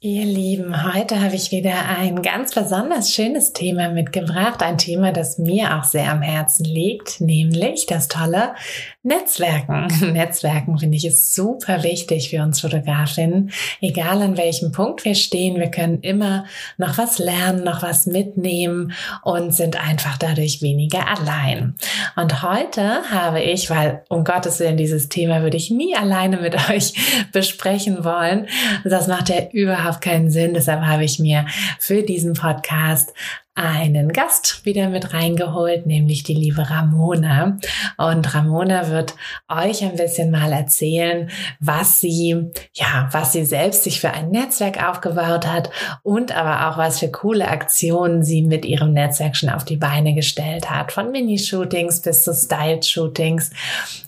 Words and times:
Ihr 0.00 0.24
Lieben, 0.24 0.94
heute 0.94 1.20
habe 1.20 1.34
ich 1.34 1.50
wieder 1.50 1.88
ein 1.88 2.22
ganz 2.22 2.54
besonders 2.54 3.12
schönes 3.12 3.52
Thema 3.52 3.88
mitgebracht. 3.88 4.62
Ein 4.62 4.78
Thema, 4.78 5.10
das 5.10 5.38
mir 5.38 5.76
auch 5.76 5.82
sehr 5.82 6.12
am 6.12 6.22
Herzen 6.22 6.64
liegt, 6.64 7.20
nämlich 7.20 7.86
das 7.86 8.06
tolle 8.06 8.54
Netzwerken. 9.02 9.88
Netzwerken 10.12 10.78
finde 10.78 10.96
ich 10.96 11.04
ist 11.04 11.34
super 11.34 11.82
wichtig 11.82 12.30
für 12.30 12.42
uns 12.42 12.60
Fotografinnen. 12.60 13.50
Egal 13.80 14.22
an 14.22 14.36
welchem 14.36 14.70
Punkt 14.70 15.04
wir 15.04 15.16
stehen, 15.16 15.58
wir 15.58 15.68
können 15.68 16.00
immer 16.02 16.44
noch 16.76 16.96
was 16.96 17.18
lernen, 17.18 17.64
noch 17.64 17.82
was 17.82 18.06
mitnehmen 18.06 18.92
und 19.24 19.52
sind 19.52 19.84
einfach 19.84 20.16
dadurch 20.16 20.62
weniger 20.62 21.08
allein. 21.08 21.74
Und 22.14 22.44
heute 22.44 23.02
habe 23.10 23.40
ich, 23.40 23.68
weil 23.68 24.04
um 24.08 24.22
Gottes 24.22 24.60
Willen 24.60 24.76
dieses 24.76 25.08
Thema 25.08 25.42
würde 25.42 25.56
ich 25.56 25.72
nie 25.72 25.96
alleine 25.96 26.36
mit 26.36 26.54
euch 26.70 26.94
besprechen 27.32 28.04
wollen. 28.04 28.46
Das 28.84 29.08
macht 29.08 29.28
ja 29.28 29.48
überhaupt 29.50 29.87
überhaupt 29.88 30.04
keinen 30.04 30.30
Sinn. 30.30 30.54
Deshalb 30.54 30.82
habe 30.82 31.04
ich 31.04 31.18
mir 31.18 31.46
für 31.78 32.02
diesen 32.02 32.34
Podcast 32.34 33.14
einen 33.58 34.12
Gast 34.12 34.64
wieder 34.64 34.88
mit 34.88 35.12
reingeholt, 35.12 35.84
nämlich 35.84 36.22
die 36.22 36.34
liebe 36.34 36.70
Ramona. 36.70 37.58
Und 37.96 38.34
Ramona 38.34 38.88
wird 38.88 39.14
euch 39.48 39.82
ein 39.82 39.96
bisschen 39.96 40.30
mal 40.30 40.52
erzählen, 40.52 41.28
was 41.58 41.98
sie, 41.98 42.50
ja, 42.74 43.08
was 43.10 43.32
sie 43.32 43.44
selbst 43.44 43.82
sich 43.82 44.00
für 44.00 44.12
ein 44.12 44.30
Netzwerk 44.30 44.82
aufgebaut 44.82 45.46
hat 45.46 45.70
und 46.04 46.30
aber 46.36 46.68
auch 46.68 46.78
was 46.78 47.00
für 47.00 47.10
coole 47.10 47.48
Aktionen 47.48 48.22
sie 48.22 48.42
mit 48.42 48.64
ihrem 48.64 48.92
Netzwerk 48.92 49.36
schon 49.36 49.50
auf 49.50 49.64
die 49.64 49.76
Beine 49.76 50.14
gestellt 50.14 50.70
hat. 50.70 50.92
Von 50.92 51.10
Minishootings 51.10 52.00
bis 52.02 52.22
zu 52.22 52.32
Style-Shootings 52.32 53.50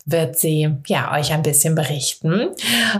wird 0.06 0.38
sie, 0.38 0.76
ja, 0.86 1.12
euch 1.18 1.32
ein 1.32 1.42
bisschen 1.42 1.74
berichten. 1.74 2.50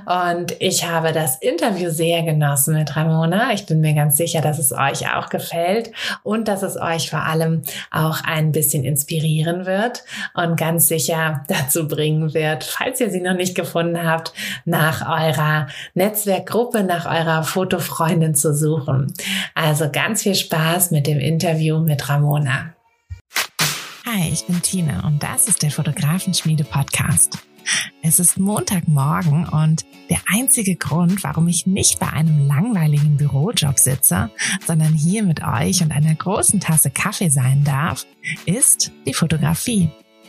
Und 0.07 0.57
ich 0.59 0.89
habe 0.89 1.13
das 1.13 1.37
Interview 1.37 1.91
sehr 1.91 2.23
genossen 2.23 2.75
mit 2.75 2.97
Ramona. 2.97 3.53
Ich 3.53 3.67
bin 3.67 3.81
mir 3.81 3.95
ganz 3.95 4.17
sicher, 4.17 4.41
dass 4.41 4.59
es 4.59 4.73
euch 4.73 5.13
auch 5.15 5.29
gefällt 5.29 5.93
und 6.23 6.40
und 6.41 6.49
dass 6.49 6.63
es 6.63 6.81
euch 6.81 7.11
vor 7.11 7.23
allem 7.23 7.63
auch 7.91 8.25
ein 8.25 8.51
bisschen 8.51 8.83
inspirieren 8.83 9.67
wird 9.67 10.05
und 10.33 10.57
ganz 10.59 10.89
sicher 10.89 11.45
dazu 11.49 11.87
bringen 11.87 12.33
wird, 12.33 12.65
falls 12.65 12.99
ihr 13.01 13.11
sie 13.11 13.21
noch 13.21 13.35
nicht 13.35 13.55
gefunden 13.55 14.03
habt, 14.03 14.33
nach 14.65 15.07
eurer 15.07 15.67
Netzwerkgruppe, 15.93 16.83
nach 16.83 17.05
eurer 17.05 17.43
Fotofreundin 17.43 18.35
zu 18.35 18.55
suchen. 18.55 19.13
Also 19.55 19.91
ganz 19.91 20.23
viel 20.23 20.35
Spaß 20.35 20.93
mit 20.93 21.07
dem 21.07 21.21
Interview 21.21 21.79
mit 21.79 22.09
Ramona. 22.09 22.73
Hi, 24.07 24.31
ich 24.33 24.47
bin 24.47 24.63
Tina 24.63 25.07
und 25.07 25.23
das 25.23 25.47
ist 25.47 25.63
der 25.63 25.71
Fotografenschmiede 25.71 26.65
Podcast. 26.65 27.50
Es 28.03 28.19
ist 28.19 28.39
Montagmorgen 28.39 29.47
und 29.49 29.85
der 30.09 30.21
einzige 30.27 30.77
Grund, 30.77 31.23
warum 31.23 31.49
ich 31.49 31.67
nicht 31.67 32.01
bei 32.01 32.09
einem 32.09 32.47
langweiligen 32.47 33.17
Bürojob 33.17 33.79
sitze, 33.79 34.31
sondern 34.67 34.95
hier 34.95 35.23
mit 35.23 35.43
euch 35.43 35.83
und 35.83 35.93
einer 35.93 36.15
großen 36.15 36.61
Tasse 36.61 36.91
Kaffee 36.91 37.29
sein 37.29 37.63
darf, 37.65 38.07
ist 38.47 38.93
die 39.07 39.15
Fotografie. 39.15 39.91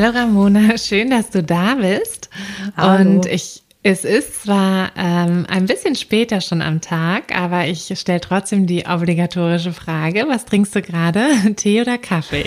Hallo 0.00 0.16
Ramona, 0.16 0.78
schön, 0.78 1.10
dass 1.10 1.30
du 1.30 1.42
da 1.42 1.74
bist. 1.74 2.30
Hallo. 2.76 3.00
Und 3.00 3.26
ich 3.26 3.64
es 3.82 4.04
ist 4.04 4.44
zwar 4.44 4.92
ähm, 4.96 5.44
ein 5.48 5.66
bisschen 5.66 5.96
später 5.96 6.40
schon 6.40 6.62
am 6.62 6.80
Tag, 6.80 7.36
aber 7.36 7.66
ich 7.66 7.92
stelle 7.98 8.20
trotzdem 8.20 8.68
die 8.68 8.84
obligatorische 8.86 9.72
Frage. 9.72 10.26
Was 10.28 10.44
trinkst 10.44 10.76
du 10.76 10.82
gerade? 10.82 11.26
Tee 11.56 11.80
oder 11.80 11.98
Kaffee? 11.98 12.44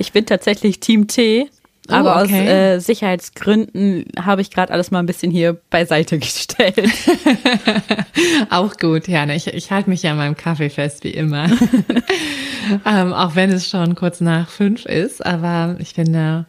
ich 0.00 0.10
bin 0.10 0.26
tatsächlich 0.26 0.80
Team 0.80 1.06
Tee. 1.06 1.50
Oh, 1.88 1.94
aber 1.94 2.22
okay. 2.22 2.40
aus 2.40 2.48
äh, 2.48 2.78
Sicherheitsgründen 2.80 4.06
habe 4.20 4.40
ich 4.40 4.50
gerade 4.50 4.72
alles 4.72 4.90
mal 4.90 4.98
ein 4.98 5.06
bisschen 5.06 5.30
hier 5.30 5.54
beiseite 5.70 6.18
gestellt. 6.20 6.90
auch 8.50 8.76
gut, 8.76 9.08
ja. 9.08 9.26
Ich, 9.28 9.46
ich 9.46 9.70
halte 9.70 9.90
mich 9.90 10.02
ja 10.02 10.12
an 10.12 10.16
meinem 10.16 10.36
Kaffee 10.36 10.70
fest, 10.70 11.04
wie 11.04 11.10
immer. 11.10 11.46
ähm, 12.86 13.12
auch 13.12 13.34
wenn 13.34 13.50
es 13.50 13.68
schon 13.68 13.94
kurz 13.94 14.20
nach 14.20 14.48
fünf 14.48 14.84
ist. 14.86 15.24
Aber 15.24 15.76
ich 15.78 15.90
finde, 15.90 16.46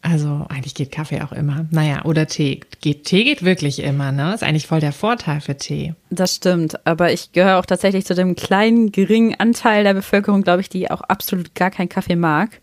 also 0.00 0.46
eigentlich 0.48 0.74
geht 0.74 0.92
Kaffee 0.92 1.20
auch 1.20 1.32
immer. 1.32 1.66
Naja, 1.70 2.04
oder 2.04 2.26
Tee. 2.26 2.60
Geht, 2.80 3.04
Tee 3.04 3.24
geht 3.24 3.44
wirklich 3.44 3.82
immer, 3.82 4.12
ne? 4.12 4.32
Ist 4.32 4.42
eigentlich 4.42 4.66
voll 4.66 4.80
der 4.80 4.92
Vorteil 4.92 5.40
für 5.40 5.56
Tee. 5.56 5.94
Das 6.10 6.36
stimmt. 6.36 6.86
Aber 6.86 7.12
ich 7.12 7.32
gehöre 7.32 7.58
auch 7.58 7.66
tatsächlich 7.66 8.06
zu 8.06 8.14
dem 8.14 8.36
kleinen, 8.36 8.92
geringen 8.92 9.34
Anteil 9.38 9.84
der 9.84 9.94
Bevölkerung, 9.94 10.42
glaube 10.42 10.60
ich, 10.60 10.68
die 10.68 10.90
auch 10.90 11.02
absolut 11.02 11.54
gar 11.54 11.70
keinen 11.70 11.88
Kaffee 11.88 12.16
mag. 12.16 12.60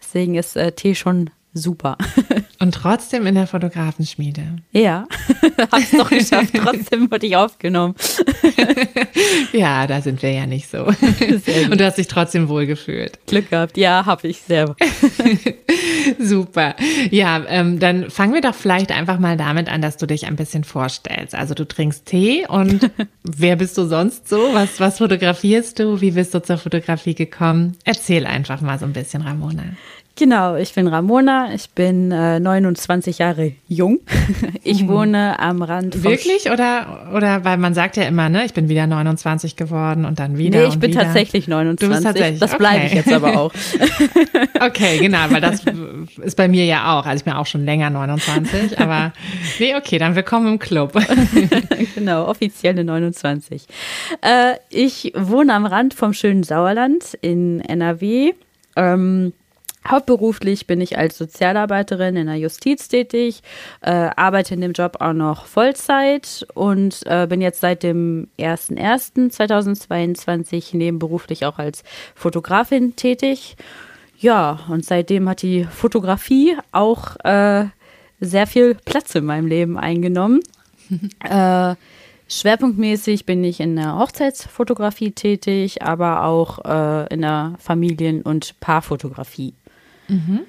Deswegen 0.00 0.34
ist 0.34 0.56
äh, 0.56 0.72
Tee 0.72 0.94
schon 0.94 1.30
super. 1.54 1.96
Und 2.60 2.74
trotzdem 2.74 3.26
in 3.26 3.34
der 3.34 3.46
Fotografenschmiede. 3.46 4.42
Ja, 4.72 5.06
hab's 5.72 5.90
doch 5.90 6.10
geschafft. 6.10 6.52
trotzdem 6.54 7.10
wurde 7.10 7.26
ich 7.26 7.36
aufgenommen. 7.36 7.94
ja, 9.52 9.86
da 9.86 10.00
sind 10.00 10.22
wir 10.22 10.32
ja 10.32 10.46
nicht 10.46 10.70
so. 10.70 10.84
Und 10.84 11.80
du 11.80 11.84
hast 11.84 11.98
dich 11.98 12.08
trotzdem 12.08 12.48
wohlgefühlt. 12.48 13.18
Glück 13.26 13.50
gehabt. 13.50 13.76
Ja, 13.76 14.06
habe 14.06 14.28
ich 14.28 14.40
sehr. 14.40 14.74
super. 16.18 16.74
Ja, 17.10 17.44
ähm, 17.48 17.78
dann 17.78 18.10
fangen 18.10 18.34
wir 18.34 18.40
doch 18.40 18.54
vielleicht 18.54 18.92
einfach 18.92 19.18
mal 19.18 19.36
damit 19.36 19.68
an, 19.68 19.82
dass 19.82 19.96
du 19.96 20.06
dich 20.06 20.26
ein 20.26 20.36
bisschen 20.36 20.64
vorstellst. 20.64 21.34
Also 21.34 21.54
du 21.54 21.66
trinkst 21.66 22.06
Tee 22.06 22.46
und 22.48 22.90
wer 23.22 23.56
bist 23.56 23.76
du 23.78 23.86
sonst 23.86 24.28
so? 24.28 24.50
Was, 24.52 24.80
was 24.80 24.98
fotografierst 24.98 25.78
du? 25.78 26.00
Wie 26.00 26.12
bist 26.12 26.34
du 26.34 26.42
zur 26.42 26.58
Fotografie 26.58 27.14
gekommen? 27.14 27.76
Erzähl 27.84 28.26
einfach 28.26 28.60
mal 28.60 28.78
so 28.78 28.86
ein 28.86 28.92
bisschen, 28.92 29.22
Ramona. 29.22 29.64
Genau, 30.16 30.54
ich 30.54 30.72
bin 30.74 30.86
Ramona, 30.86 31.52
ich 31.54 31.70
bin 31.70 32.12
äh, 32.12 32.38
29 32.38 33.18
Jahre 33.18 33.52
jung. 33.68 34.00
Ich 34.66 34.82
mhm. 34.82 34.88
wohne 34.88 35.38
am 35.40 35.62
Rand. 35.62 36.04
Wirklich? 36.04 36.50
Oder, 36.50 37.10
oder, 37.14 37.44
weil 37.44 37.58
man 37.58 37.74
sagt 37.74 37.98
ja 37.98 38.04
immer, 38.04 38.30
ne, 38.30 38.46
ich 38.46 38.54
bin 38.54 38.70
wieder 38.70 38.86
29 38.86 39.56
geworden 39.56 40.06
und 40.06 40.18
dann 40.18 40.38
wieder. 40.38 40.60
Nee, 40.60 40.68
ich 40.68 40.78
bin 40.78 40.90
wieder. 40.90 41.02
tatsächlich 41.02 41.48
29. 41.48 41.86
Du 41.86 41.92
bist 41.92 42.02
tatsächlich. 42.02 42.40
Das 42.40 42.56
bleibe 42.56 42.86
okay. 42.86 42.86
ich 42.86 42.94
jetzt 42.94 43.12
aber 43.12 43.38
auch. 43.38 43.52
okay, 44.60 44.98
genau, 44.98 45.18
weil 45.28 45.42
das 45.42 45.62
ist 46.22 46.36
bei 46.36 46.48
mir 46.48 46.64
ja 46.64 46.98
auch. 46.98 47.04
Also 47.04 47.18
ich 47.18 47.24
bin 47.24 47.34
auch 47.34 47.44
schon 47.44 47.66
länger 47.66 47.90
29, 47.90 48.78
aber 48.80 49.12
nee, 49.58 49.74
okay, 49.76 49.98
dann 49.98 50.16
willkommen 50.16 50.54
im 50.54 50.58
Club. 50.58 50.98
genau, 51.94 52.26
offizielle 52.26 52.84
29. 52.84 53.66
Äh, 54.22 54.54
ich 54.70 55.12
wohne 55.14 55.52
am 55.52 55.66
Rand 55.66 55.92
vom 55.92 56.14
schönen 56.14 56.42
Sauerland 56.42 57.18
in 57.20 57.60
NRW. 57.60 58.32
Ähm, 58.76 59.34
Hauptberuflich 59.86 60.66
bin 60.66 60.80
ich 60.80 60.96
als 60.96 61.18
Sozialarbeiterin 61.18 62.16
in 62.16 62.26
der 62.26 62.36
Justiz 62.36 62.88
tätig, 62.88 63.42
äh, 63.82 64.08
arbeite 64.16 64.54
in 64.54 64.62
dem 64.62 64.72
Job 64.72 64.96
auch 65.00 65.12
noch 65.12 65.44
Vollzeit 65.44 66.46
und 66.54 67.02
äh, 67.04 67.26
bin 67.26 67.42
jetzt 67.42 67.60
seit 67.60 67.82
dem 67.82 68.28
01.01.2022 68.38 70.74
nebenberuflich 70.76 71.44
auch 71.44 71.58
als 71.58 71.84
Fotografin 72.14 72.96
tätig. 72.96 73.56
Ja, 74.18 74.60
und 74.70 74.86
seitdem 74.86 75.28
hat 75.28 75.42
die 75.42 75.64
Fotografie 75.64 76.56
auch 76.72 77.16
äh, 77.24 77.66
sehr 78.20 78.46
viel 78.46 78.76
Platz 78.86 79.14
in 79.14 79.26
meinem 79.26 79.48
Leben 79.48 79.76
eingenommen. 79.76 80.40
äh, 81.28 81.74
Schwerpunktmäßig 82.28 83.26
bin 83.26 83.44
ich 83.44 83.60
in 83.60 83.76
der 83.76 83.98
Hochzeitsfotografie 83.98 85.12
tätig, 85.12 85.82
aber 85.82 86.24
auch 86.24 86.64
äh, 86.64 87.12
in 87.12 87.20
der 87.20 87.54
Familien- 87.58 88.22
und 88.22 88.58
Paarfotografie. 88.60 89.52
Mhm. 90.08 90.40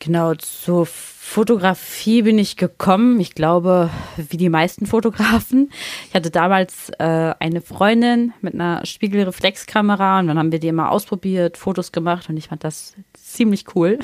Genau, 0.00 0.34
zur 0.34 0.86
Fotografie 0.86 2.22
bin 2.22 2.38
ich 2.38 2.56
gekommen. 2.56 3.18
Ich 3.18 3.34
glaube, 3.34 3.90
wie 4.16 4.36
die 4.36 4.48
meisten 4.48 4.86
Fotografen. 4.86 5.70
Ich 6.08 6.14
hatte 6.14 6.30
damals 6.30 6.90
äh, 7.00 7.34
eine 7.38 7.60
Freundin 7.60 8.32
mit 8.40 8.54
einer 8.54 8.86
Spiegelreflexkamera 8.86 10.20
und 10.20 10.28
dann 10.28 10.38
haben 10.38 10.52
wir 10.52 10.60
die 10.60 10.68
immer 10.68 10.92
ausprobiert, 10.92 11.56
Fotos 11.56 11.90
gemacht 11.90 12.28
und 12.28 12.36
ich 12.36 12.48
fand 12.48 12.62
das 12.62 12.94
ziemlich 13.14 13.74
cool. 13.74 13.98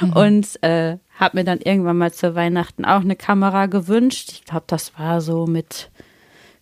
Mhm. 0.00 0.12
Und 0.14 0.62
äh, 0.62 0.98
habe 1.18 1.38
mir 1.38 1.44
dann 1.44 1.60
irgendwann 1.60 1.98
mal 1.98 2.12
zu 2.12 2.34
Weihnachten 2.34 2.84
auch 2.84 3.00
eine 3.00 3.16
Kamera 3.16 3.66
gewünscht. 3.66 4.30
Ich 4.32 4.44
glaube, 4.44 4.64
das 4.66 4.98
war 4.98 5.20
so 5.20 5.46
mit 5.46 5.90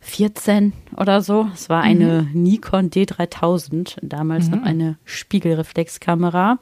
14 0.00 0.72
oder 0.96 1.20
so. 1.20 1.48
Es 1.54 1.68
war 1.68 1.82
eine 1.82 2.22
mhm. 2.22 2.42
Nikon 2.42 2.90
D3000, 2.90 3.96
damals 4.02 4.46
mhm. 4.46 4.56
noch 4.56 4.62
eine 4.62 4.98
Spiegelreflexkamera. 5.04 6.58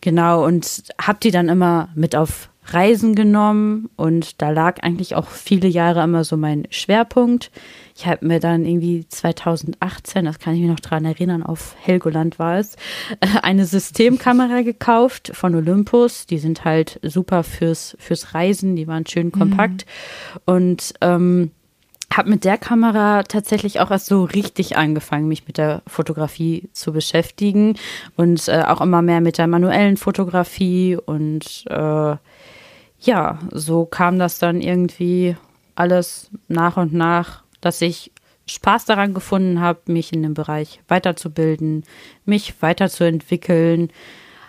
Genau, 0.00 0.44
und 0.44 0.84
habe 1.00 1.18
die 1.20 1.30
dann 1.30 1.48
immer 1.48 1.88
mit 1.94 2.14
auf 2.14 2.50
Reisen 2.72 3.14
genommen 3.14 3.88
und 3.96 4.42
da 4.42 4.50
lag 4.50 4.82
eigentlich 4.82 5.14
auch 5.14 5.28
viele 5.28 5.68
Jahre 5.68 6.02
immer 6.02 6.24
so 6.24 6.36
mein 6.36 6.66
Schwerpunkt. 6.70 7.50
Ich 7.96 8.06
habe 8.06 8.26
mir 8.26 8.40
dann 8.40 8.66
irgendwie 8.66 9.08
2018, 9.08 10.26
das 10.26 10.38
kann 10.38 10.54
ich 10.54 10.60
mich 10.60 10.70
noch 10.70 10.80
dran 10.80 11.04
erinnern, 11.04 11.42
auf 11.42 11.74
Helgoland 11.80 12.38
war 12.38 12.58
es, 12.58 12.76
eine 13.42 13.64
Systemkamera 13.64 14.62
gekauft 14.62 15.30
von 15.34 15.54
Olympus. 15.54 16.26
Die 16.26 16.38
sind 16.38 16.64
halt 16.64 17.00
super 17.02 17.42
fürs, 17.42 17.96
fürs 17.98 18.34
Reisen, 18.34 18.76
die 18.76 18.86
waren 18.86 19.06
schön 19.06 19.32
kompakt. 19.32 19.86
Mhm. 20.34 20.54
Und 20.54 20.94
ähm, 21.00 21.50
habe 22.12 22.30
mit 22.30 22.44
der 22.44 22.58
Kamera 22.58 23.22
tatsächlich 23.22 23.80
auch 23.80 23.90
erst 23.90 24.06
so 24.06 24.24
richtig 24.24 24.76
angefangen, 24.76 25.28
mich 25.28 25.46
mit 25.46 25.58
der 25.58 25.82
Fotografie 25.86 26.68
zu 26.72 26.92
beschäftigen 26.92 27.78
und 28.16 28.48
äh, 28.48 28.62
auch 28.62 28.80
immer 28.80 29.02
mehr 29.02 29.20
mit 29.20 29.38
der 29.38 29.46
manuellen 29.46 29.96
Fotografie 29.96 30.96
und 30.96 31.64
äh, 31.68 32.16
ja, 33.00 33.38
so 33.52 33.84
kam 33.84 34.18
das 34.18 34.38
dann 34.38 34.60
irgendwie 34.60 35.36
alles 35.74 36.30
nach 36.48 36.76
und 36.76 36.92
nach, 36.92 37.44
dass 37.60 37.80
ich 37.80 38.10
Spaß 38.46 38.86
daran 38.86 39.14
gefunden 39.14 39.60
habe, 39.60 39.80
mich 39.92 40.12
in 40.12 40.22
dem 40.22 40.34
Bereich 40.34 40.80
weiterzubilden, 40.88 41.84
mich 42.24 42.60
weiterzuentwickeln. 42.60 43.90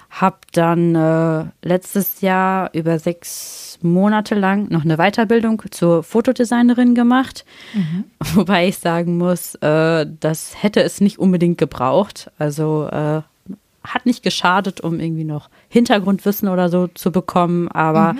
Hab 0.10 0.52
dann 0.54 0.96
äh, 0.96 1.46
letztes 1.62 2.22
Jahr 2.22 2.72
über 2.74 2.98
sechs 2.98 3.78
Monate 3.82 4.36
lang 4.36 4.70
noch 4.72 4.84
eine 4.84 4.98
Weiterbildung 4.98 5.62
zur 5.72 6.04
Fotodesignerin 6.04 6.96
gemacht. 6.96 7.46
Mhm. 7.74 8.06
Wobei 8.34 8.68
ich 8.68 8.80
sagen 8.80 9.18
muss, 9.18 9.56
äh, 9.56 10.06
das 10.20 10.62
hätte 10.62 10.82
es 10.82 11.00
nicht 11.00 11.20
unbedingt 11.20 11.58
gebraucht. 11.58 12.32
Also 12.40 12.88
äh, 12.92 13.22
hat 13.84 14.06
nicht 14.06 14.24
geschadet, 14.24 14.82
um 14.82 15.00
irgendwie 15.00 15.24
noch 15.24 15.50
Hintergrundwissen 15.70 16.50
oder 16.50 16.70
so 16.70 16.88
zu 16.88 17.12
bekommen. 17.12 17.68
Aber 17.70 18.14
mhm. 18.14 18.20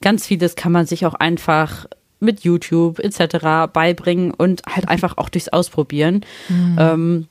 ganz 0.00 0.26
vieles 0.26 0.54
kann 0.56 0.72
man 0.72 0.86
sich 0.86 1.04
auch 1.06 1.14
einfach 1.14 1.86
mit 2.20 2.40
YouTube 2.40 2.98
etc. 2.98 3.72
beibringen 3.72 4.32
und 4.32 4.62
halt 4.66 4.88
einfach 4.88 5.18
auch 5.18 5.28
durchs 5.28 5.48
Ausprobieren. 5.48 6.24
Mhm. 6.48 6.76
Ähm, 6.78 7.28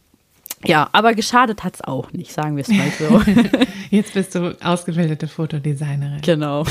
ja, 0.65 0.89
aber 0.91 1.13
geschadet 1.13 1.63
hat 1.63 1.75
es 1.75 1.81
auch 1.81 2.11
nicht, 2.13 2.31
sagen 2.31 2.55
wir 2.55 2.61
es 2.61 2.69
mal 2.69 2.89
so. 2.97 3.21
Jetzt 3.89 4.13
bist 4.13 4.35
du 4.35 4.57
ausgebildete 4.63 5.27
Fotodesignerin. 5.27 6.21
Genau. 6.21 6.65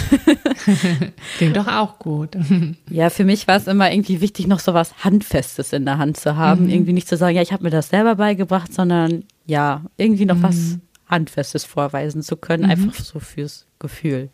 Klingt 1.36 1.56
doch 1.56 1.68
auch 1.68 1.98
gut. 1.98 2.36
Ja, 2.90 3.10
für 3.10 3.24
mich 3.24 3.48
war 3.48 3.56
es 3.56 3.66
immer 3.66 3.90
irgendwie 3.90 4.20
wichtig, 4.20 4.46
noch 4.46 4.60
so 4.60 4.74
was 4.74 5.04
Handfestes 5.04 5.72
in 5.72 5.84
der 5.84 5.98
Hand 5.98 6.18
zu 6.18 6.36
haben. 6.36 6.64
Mhm. 6.64 6.70
Irgendwie 6.70 6.92
nicht 6.92 7.08
zu 7.08 7.16
sagen, 7.16 7.34
ja, 7.36 7.42
ich 7.42 7.52
habe 7.52 7.64
mir 7.64 7.70
das 7.70 7.88
selber 7.88 8.16
beigebracht, 8.16 8.72
sondern 8.72 9.24
ja, 9.46 9.82
irgendwie 9.96 10.26
noch 10.26 10.36
mhm. 10.36 10.42
was 10.42 10.78
Handfestes 11.06 11.64
vorweisen 11.64 12.22
zu 12.22 12.36
können, 12.36 12.64
mhm. 12.64 12.70
einfach 12.70 12.94
so 12.94 13.18
fürs 13.18 13.66
Gefühl. 13.78 14.30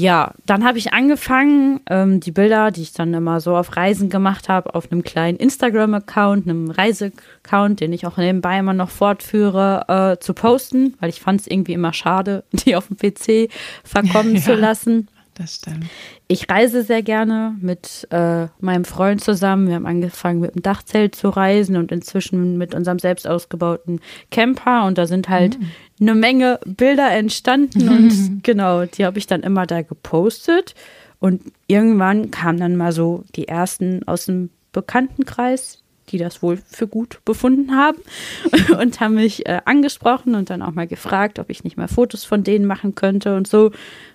Ja, 0.00 0.32
dann 0.46 0.64
habe 0.64 0.78
ich 0.78 0.94
angefangen, 0.94 1.80
ähm, 1.90 2.20
die 2.20 2.30
Bilder, 2.30 2.70
die 2.70 2.80
ich 2.80 2.94
dann 2.94 3.12
immer 3.12 3.38
so 3.40 3.54
auf 3.54 3.76
Reisen 3.76 4.08
gemacht 4.08 4.48
habe, 4.48 4.74
auf 4.74 4.90
einem 4.90 5.02
kleinen 5.02 5.36
Instagram-Account, 5.36 6.48
einem 6.48 6.70
Reise-Account, 6.70 7.80
den 7.80 7.92
ich 7.92 8.06
auch 8.06 8.16
nebenbei 8.16 8.58
immer 8.58 8.72
noch 8.72 8.88
fortführe, 8.88 9.84
äh, 9.88 10.24
zu 10.24 10.32
posten, 10.32 10.94
weil 11.00 11.10
ich 11.10 11.20
fand 11.20 11.42
es 11.42 11.46
irgendwie 11.46 11.74
immer 11.74 11.92
schade, 11.92 12.44
die 12.52 12.76
auf 12.76 12.88
dem 12.88 12.96
PC 12.96 13.52
verkommen 13.84 14.34
ja. 14.36 14.40
zu 14.40 14.54
lassen 14.54 15.08
das 15.34 15.56
stimmt. 15.56 15.86
Ich 16.28 16.48
reise 16.48 16.82
sehr 16.82 17.02
gerne 17.02 17.56
mit 17.60 18.06
äh, 18.10 18.46
meinem 18.60 18.84
Freund 18.84 19.22
zusammen. 19.22 19.68
Wir 19.68 19.76
haben 19.76 19.86
angefangen 19.86 20.40
mit 20.40 20.54
dem 20.54 20.62
Dachzelt 20.62 21.14
zu 21.14 21.28
reisen 21.28 21.76
und 21.76 21.92
inzwischen 21.92 22.58
mit 22.58 22.74
unserem 22.74 22.98
selbst 22.98 23.26
ausgebauten 23.26 24.00
Camper. 24.30 24.86
Und 24.86 24.98
da 24.98 25.06
sind 25.06 25.28
halt 25.28 25.58
mhm. 25.58 25.70
eine 26.00 26.14
Menge 26.14 26.60
Bilder 26.64 27.10
entstanden. 27.10 27.88
Und 27.88 28.42
genau, 28.42 28.84
die 28.84 29.04
habe 29.04 29.18
ich 29.18 29.26
dann 29.26 29.42
immer 29.42 29.66
da 29.66 29.82
gepostet. 29.82 30.74
Und 31.18 31.42
irgendwann 31.66 32.30
kamen 32.30 32.58
dann 32.58 32.76
mal 32.76 32.92
so 32.92 33.24
die 33.36 33.48
ersten 33.48 34.06
aus 34.08 34.26
dem 34.26 34.50
Bekanntenkreis, 34.72 35.79
die 36.10 36.18
das 36.18 36.42
wohl 36.42 36.58
für 36.66 36.86
gut 36.86 37.20
befunden 37.24 37.76
haben 37.76 37.98
und 38.80 39.00
haben 39.00 39.14
mich 39.14 39.46
äh, 39.46 39.60
angesprochen 39.64 40.34
und 40.34 40.50
dann 40.50 40.62
auch 40.62 40.72
mal 40.72 40.86
gefragt, 40.86 41.38
ob 41.38 41.50
ich 41.50 41.64
nicht 41.64 41.76
mal 41.76 41.88
Fotos 41.88 42.24
von 42.24 42.44
denen 42.44 42.66
machen 42.66 42.94
könnte 42.94 43.36
und 43.36 43.46
so. 43.46 43.70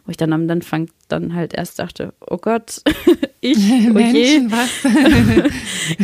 Wo 0.05 0.11
ich 0.11 0.17
dann 0.17 0.33
am 0.33 0.47
Anfang 0.47 0.87
dann 1.07 1.33
halt 1.33 1.55
erst 1.55 1.79
dachte, 1.79 2.13
oh 2.19 2.37
Gott, 2.37 2.81
ich, 3.41 3.57
oh 3.89 3.93
Menschen, 3.93 4.51
was? 4.51 4.69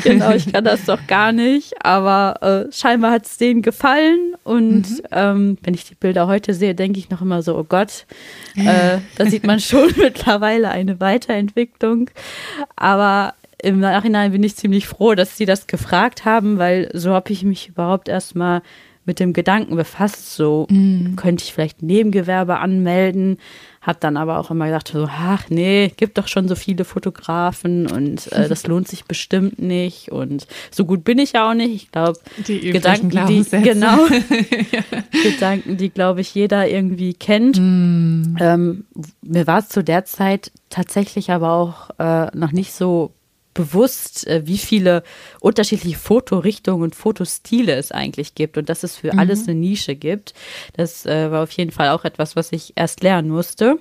genau, 0.03 0.31
ich 0.31 0.51
kann 0.51 0.63
das 0.63 0.85
doch 0.85 1.05
gar 1.07 1.31
nicht. 1.31 1.73
Aber 1.85 2.67
äh, 2.69 2.71
scheinbar 2.71 3.11
hat 3.11 3.25
es 3.25 3.37
denen 3.37 3.61
gefallen 3.61 4.35
und 4.43 4.89
mhm. 4.89 5.01
ähm, 5.11 5.57
wenn 5.61 5.73
ich 5.73 5.85
die 5.85 5.95
Bilder 5.95 6.27
heute 6.27 6.53
sehe, 6.53 6.73
denke 6.73 6.99
ich 6.99 7.09
noch 7.09 7.21
immer 7.21 7.43
so, 7.43 7.57
oh 7.57 7.65
Gott, 7.67 8.05
äh, 8.55 8.99
da 9.17 9.25
sieht 9.25 9.45
man 9.45 9.59
schon 9.59 9.93
mittlerweile 9.97 10.69
eine 10.69 10.99
Weiterentwicklung. 10.99 12.09
Aber 12.75 13.33
im 13.63 13.79
Nachhinein 13.79 14.31
bin 14.31 14.43
ich 14.43 14.55
ziemlich 14.55 14.87
froh, 14.87 15.15
dass 15.15 15.37
sie 15.37 15.45
das 15.45 15.67
gefragt 15.67 16.25
haben, 16.25 16.57
weil 16.57 16.89
so 16.93 17.11
habe 17.11 17.31
ich 17.31 17.43
mich 17.43 17.69
überhaupt 17.69 18.09
erstmal 18.09 18.61
mit 19.05 19.19
dem 19.19 19.33
Gedanken 19.33 19.75
befasst, 19.75 20.35
so 20.35 20.67
mm. 20.69 21.15
könnte 21.15 21.43
ich 21.43 21.53
vielleicht 21.53 21.81
Nebengewerbe 21.81 22.59
anmelden, 22.59 23.37
habe 23.81 23.97
dann 23.99 24.15
aber 24.15 24.39
auch 24.39 24.51
immer 24.51 24.67
gedacht, 24.67 24.89
so, 24.89 25.07
ach 25.09 25.49
nee, 25.49 25.91
gibt 25.97 26.19
doch 26.19 26.27
schon 26.27 26.47
so 26.47 26.53
viele 26.53 26.85
Fotografen 26.85 27.87
und 27.87 28.31
äh, 28.31 28.47
das 28.49 28.67
lohnt 28.67 28.87
sich 28.87 29.05
bestimmt 29.05 29.57
nicht 29.57 30.11
und 30.11 30.45
so 30.69 30.85
gut 30.85 31.03
bin 31.03 31.17
ich 31.17 31.33
ja 31.33 31.49
auch 31.49 31.55
nicht. 31.55 31.73
Ich 31.73 31.91
glaube, 31.91 32.19
Gedanken, 32.45 33.09
die 33.27 33.43
genau 33.63 34.05
ja. 34.05 35.01
Gedanken, 35.23 35.77
die 35.77 35.89
glaube 35.89 36.21
ich 36.21 36.35
jeder 36.35 36.67
irgendwie 36.67 37.15
kennt. 37.15 37.59
Mm. 37.59 38.37
Ähm, 38.39 38.85
mir 39.23 39.47
war 39.47 39.59
es 39.59 39.69
zu 39.69 39.83
der 39.83 40.05
Zeit 40.05 40.51
tatsächlich 40.69 41.31
aber 41.31 41.51
auch 41.53 41.89
äh, 41.97 42.27
noch 42.37 42.51
nicht 42.51 42.71
so 42.71 43.11
bewusst, 43.53 44.27
äh, 44.27 44.43
wie 44.45 44.57
viele 44.57 45.03
unterschiedliche 45.39 45.97
Fotorichtungen 45.97 46.83
und 46.83 46.95
Fotostile 46.95 47.73
es 47.75 47.91
eigentlich 47.91 48.35
gibt 48.35 48.57
und 48.57 48.69
dass 48.69 48.83
es 48.83 48.95
für 48.95 49.13
mhm. 49.13 49.19
alles 49.19 49.47
eine 49.47 49.59
Nische 49.59 49.95
gibt. 49.95 50.33
Das 50.75 51.05
äh, 51.05 51.31
war 51.31 51.43
auf 51.43 51.51
jeden 51.51 51.71
Fall 51.71 51.89
auch 51.89 52.05
etwas, 52.05 52.35
was 52.35 52.51
ich 52.51 52.73
erst 52.75 53.03
lernen 53.03 53.29
musste. 53.29 53.77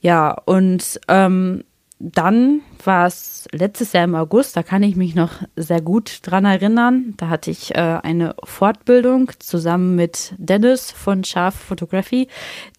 Ja, 0.00 0.36
und 0.44 1.00
ähm, 1.08 1.64
dann 1.98 2.60
war 2.84 3.06
es 3.06 3.48
letztes 3.52 3.92
Jahr 3.92 4.04
im 4.04 4.14
August, 4.14 4.56
da 4.56 4.62
kann 4.62 4.82
ich 4.82 4.96
mich 4.96 5.14
noch 5.14 5.42
sehr 5.56 5.80
gut 5.80 6.18
dran 6.22 6.44
erinnern. 6.44 7.14
Da 7.16 7.28
hatte 7.28 7.50
ich 7.50 7.74
äh, 7.74 7.78
eine 7.78 8.34
Fortbildung 8.44 9.30
zusammen 9.38 9.94
mit 9.94 10.34
Dennis 10.36 10.90
von 10.90 11.24
Scharf 11.24 11.54
Photography. 11.54 12.28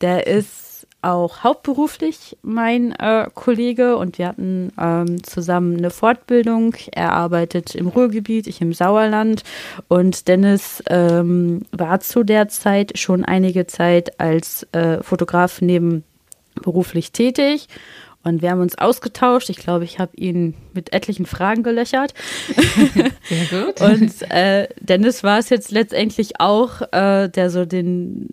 Der 0.01 0.27
ist 0.27 0.74
auch 1.05 1.43
hauptberuflich 1.43 2.37
mein 2.41 2.91
äh, 2.93 3.29
Kollege 3.33 3.97
und 3.97 4.17
wir 4.17 4.27
hatten 4.27 4.71
ähm, 4.79 5.23
zusammen 5.23 5.77
eine 5.77 5.91
Fortbildung. 5.91 6.75
Er 6.91 7.13
arbeitet 7.13 7.75
im 7.75 7.87
Ruhrgebiet, 7.87 8.47
ich 8.47 8.61
im 8.61 8.73
Sauerland 8.73 9.43
und 9.87 10.27
Dennis 10.27 10.83
ähm, 10.87 11.61
war 11.71 11.99
zu 11.99 12.23
der 12.23 12.47
Zeit 12.47 12.97
schon 12.97 13.23
einige 13.23 13.67
Zeit 13.67 14.19
als 14.19 14.63
äh, 14.71 15.01
Fotograf 15.03 15.61
nebenberuflich 15.61 17.11
tätig 17.11 17.67
und 18.25 18.41
wir 18.41 18.49
haben 18.49 18.59
uns 18.59 18.77
ausgetauscht. 18.77 19.49
Ich 19.51 19.57
glaube, 19.57 19.85
ich 19.85 19.99
habe 19.99 20.17
ihn 20.17 20.55
mit 20.73 20.93
etlichen 20.93 21.27
Fragen 21.27 21.61
gelöchert. 21.61 22.15
Sehr 23.29 23.45
gut. 23.51 23.79
Und 23.79 24.31
äh, 24.31 24.67
Dennis 24.79 25.23
war 25.23 25.37
es 25.37 25.49
jetzt 25.49 25.71
letztendlich 25.71 26.39
auch, 26.39 26.81
äh, 26.91 27.29
der 27.29 27.51
so 27.51 27.65
den 27.65 28.27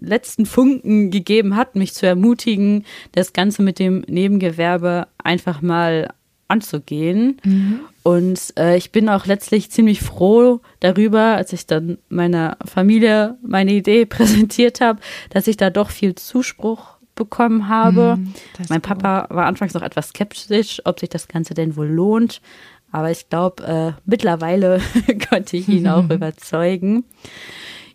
letzten 0.00 0.46
Funken 0.46 1.12
gegeben 1.12 1.54
hat, 1.54 1.76
mich 1.76 1.94
zu 1.94 2.06
ermutigen, 2.06 2.84
das 3.12 3.32
Ganze 3.32 3.62
mit 3.62 3.78
dem 3.78 4.00
Nebengewerbe 4.08 5.06
einfach 5.22 5.62
mal 5.62 6.08
anzugehen. 6.48 7.40
Mhm. 7.44 7.80
Und 8.02 8.52
äh, 8.58 8.76
ich 8.76 8.90
bin 8.90 9.08
auch 9.08 9.26
letztlich 9.26 9.70
ziemlich 9.70 10.00
froh 10.00 10.60
darüber, 10.80 11.36
als 11.36 11.52
ich 11.52 11.66
dann 11.66 11.98
meiner 12.08 12.56
Familie 12.64 13.36
meine 13.42 13.72
Idee 13.72 14.06
präsentiert 14.06 14.80
habe, 14.80 14.98
dass 15.30 15.46
ich 15.46 15.56
da 15.56 15.70
doch 15.70 15.90
viel 15.90 16.16
Zuspruch 16.16 16.95
bekommen 17.16 17.68
habe. 17.68 18.12
Hm, 18.12 18.34
mein 18.68 18.80
Papa 18.80 19.26
war 19.30 19.46
anfangs 19.46 19.74
noch 19.74 19.82
etwas 19.82 20.10
skeptisch, 20.10 20.80
ob 20.84 21.00
sich 21.00 21.08
das 21.08 21.26
Ganze 21.26 21.54
denn 21.54 21.76
wohl 21.76 21.88
lohnt. 21.88 22.40
Aber 22.92 23.10
ich 23.10 23.28
glaube, 23.28 23.64
äh, 23.64 24.00
mittlerweile 24.04 24.80
konnte 25.28 25.56
ich 25.56 25.68
ihn 25.68 25.88
auch 25.88 26.04
überzeugen. 26.10 27.04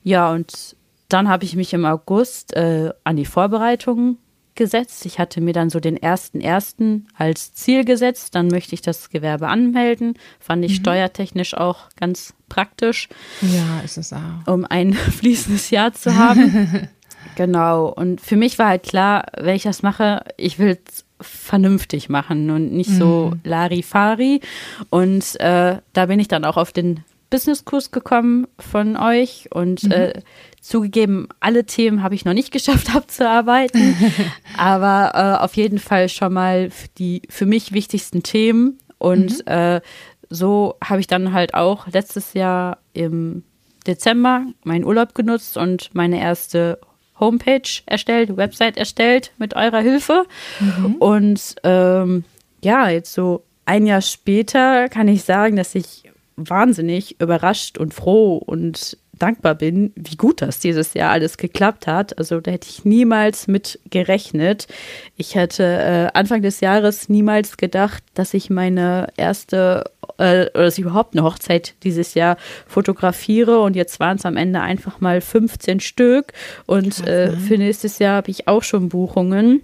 Ja, 0.03 0.31
und 0.31 0.75
dann 1.07 1.29
habe 1.29 1.45
ich 1.45 1.55
mich 1.55 1.73
im 1.73 1.85
August 1.85 2.53
äh, 2.55 2.91
an 3.03 3.15
die 3.15 3.25
Vorbereitungen 3.25 4.17
gesetzt. 4.55 5.05
Ich 5.05 5.19
hatte 5.19 5.41
mir 5.41 5.53
dann 5.53 5.69
so 5.69 5.79
den 5.79 5.97
ersten 5.97 6.41
ersten 6.41 7.07
als 7.17 7.53
Ziel 7.53 7.85
gesetzt. 7.85 8.35
Dann 8.35 8.47
möchte 8.47 8.75
ich 8.75 8.81
das 8.81 9.09
Gewerbe 9.09 9.47
anmelden. 9.47 10.15
Fand 10.39 10.65
ich 10.65 10.73
mhm. 10.73 10.83
steuertechnisch 10.83 11.53
auch 11.55 11.89
ganz 11.95 12.33
praktisch. 12.49 13.09
Ja, 13.41 13.81
ist 13.83 13.97
es 13.97 14.13
auch. 14.13 14.47
Um 14.47 14.65
ein 14.65 14.93
fließendes 14.93 15.69
Jahr 15.69 15.93
zu 15.93 16.15
haben. 16.15 16.89
Genau. 17.35 17.87
Und 17.87 18.21
für 18.21 18.35
mich 18.35 18.59
war 18.59 18.67
halt 18.67 18.83
klar, 18.83 19.25
wenn 19.37 19.55
ich 19.55 19.63
das 19.63 19.83
mache, 19.83 20.23
ich 20.37 20.59
will 20.59 20.77
es 20.85 21.05
vernünftig 21.21 22.09
machen 22.09 22.49
und 22.49 22.71
nicht 22.71 22.89
so 22.89 23.31
mhm. 23.33 23.39
Larifari. 23.43 24.41
Und 24.89 25.39
äh, 25.39 25.77
da 25.93 26.05
bin 26.05 26.19
ich 26.19 26.27
dann 26.27 26.45
auch 26.45 26.57
auf 26.57 26.71
den 26.71 27.03
Businesskurs 27.29 27.91
gekommen 27.91 28.47
von 28.59 28.97
euch 28.97 29.47
und 29.51 29.83
mhm. 29.83 29.91
äh, 29.91 30.21
zugegeben, 30.59 31.29
alle 31.39 31.65
Themen 31.65 32.03
habe 32.03 32.13
ich 32.13 32.25
noch 32.25 32.33
nicht 32.33 32.51
geschafft 32.51 32.93
abzuarbeiten, 32.95 33.95
aber 34.57 35.11
äh, 35.15 35.43
auf 35.43 35.55
jeden 35.55 35.79
Fall 35.79 36.09
schon 36.09 36.33
mal 36.33 36.69
die 36.97 37.23
für 37.29 37.45
mich 37.45 37.71
wichtigsten 37.71 38.21
Themen. 38.21 38.77
Und 38.97 39.45
mhm. 39.45 39.51
äh, 39.51 39.81
so 40.29 40.75
habe 40.83 40.99
ich 40.99 41.07
dann 41.07 41.33
halt 41.33 41.53
auch 41.53 41.87
letztes 41.87 42.33
Jahr 42.33 42.77
im 42.93 43.43
Dezember 43.87 44.45
meinen 44.63 44.85
Urlaub 44.85 45.15
genutzt 45.15 45.57
und 45.57 45.89
meine 45.93 46.21
erste 46.21 46.79
Homepage 47.21 47.81
erstellt, 47.85 48.35
Website 48.35 48.75
erstellt 48.75 49.31
mit 49.37 49.55
eurer 49.55 49.79
Hilfe. 49.79 50.25
Mhm. 50.59 50.95
Und 50.95 51.55
ähm, 51.63 52.25
ja, 52.61 52.89
jetzt 52.89 53.13
so 53.13 53.43
ein 53.65 53.85
Jahr 53.85 54.01
später 54.01 54.89
kann 54.89 55.07
ich 55.07 55.23
sagen, 55.23 55.55
dass 55.55 55.75
ich 55.75 56.11
wahnsinnig 56.35 57.21
überrascht 57.21 57.77
und 57.77 57.93
froh 57.93 58.37
und 58.37 58.97
dankbar 59.21 59.55
bin, 59.55 59.93
wie 59.95 60.15
gut 60.15 60.41
das 60.41 60.59
dieses 60.59 60.93
Jahr 60.93 61.11
alles 61.11 61.37
geklappt 61.37 61.85
hat. 61.85 62.17
Also 62.17 62.39
da 62.39 62.51
hätte 62.51 62.67
ich 62.69 62.85
niemals 62.85 63.47
mit 63.47 63.79
gerechnet. 63.89 64.67
Ich 65.15 65.35
hätte 65.35 65.63
äh, 65.63 66.17
Anfang 66.17 66.41
des 66.41 66.59
Jahres 66.59 67.07
niemals 67.07 67.57
gedacht, 67.57 68.03
dass 68.15 68.33
ich 68.33 68.49
meine 68.49 69.07
erste 69.17 69.83
äh, 70.21 70.49
oder 70.53 70.65
dass 70.65 70.77
ich 70.77 70.83
überhaupt 70.85 71.15
eine 71.15 71.23
Hochzeit 71.23 71.73
dieses 71.83 72.13
Jahr 72.13 72.37
fotografiere 72.67 73.59
und 73.59 73.75
jetzt 73.75 73.99
waren 73.99 74.17
es 74.17 74.25
am 74.25 74.37
Ende 74.37 74.61
einfach 74.61 75.01
mal 75.01 75.19
15 75.19 75.79
Stück 75.79 76.33
und 76.65 76.97
Krass, 76.97 77.07
äh, 77.07 77.31
für 77.31 77.57
nächstes 77.57 77.99
Jahr 77.99 78.17
habe 78.17 78.31
ich 78.31 78.47
auch 78.47 78.63
schon 78.63 78.89
Buchungen. 78.89 79.61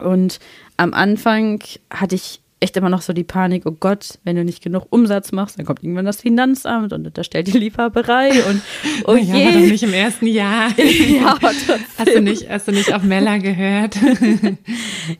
Und 0.00 0.40
am 0.76 0.92
Anfang 0.92 1.62
hatte 1.90 2.16
ich 2.16 2.40
echt 2.60 2.76
immer 2.76 2.88
noch 2.88 3.02
so 3.02 3.12
die 3.12 3.24
Panik, 3.24 3.64
oh 3.66 3.76
Gott, 3.78 4.18
wenn 4.24 4.36
du 4.36 4.44
nicht 4.44 4.62
genug 4.62 4.86
Umsatz 4.90 5.30
machst, 5.30 5.58
dann 5.58 5.66
kommt 5.66 5.82
irgendwann 5.82 6.06
das 6.06 6.22
Finanzamt 6.22 6.92
und 6.92 7.06
unterstellt 7.06 7.46
die 7.46 7.58
Lieferberei 7.58 8.30
und 8.44 8.62
oh 9.06 9.14
ja, 9.14 9.36
je. 9.36 9.42
Aber 9.44 9.60
doch 9.60 9.66
nicht 9.68 9.82
im 9.82 9.92
ersten 9.92 10.26
Jahr. 10.26 10.70
ja, 10.78 11.38
Hast 11.98 12.14
du 12.14 12.20
nicht, 12.20 12.48
hast 12.48 12.68
du 12.68 12.72
nicht 12.72 12.92
auf 12.94 13.02
Mella 13.02 13.38
gehört? 13.38 13.96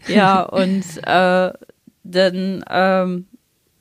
ja, 0.09 0.43
und 0.43 0.85
äh, 1.05 1.53
dann 2.05 2.65
ähm, 2.71 3.27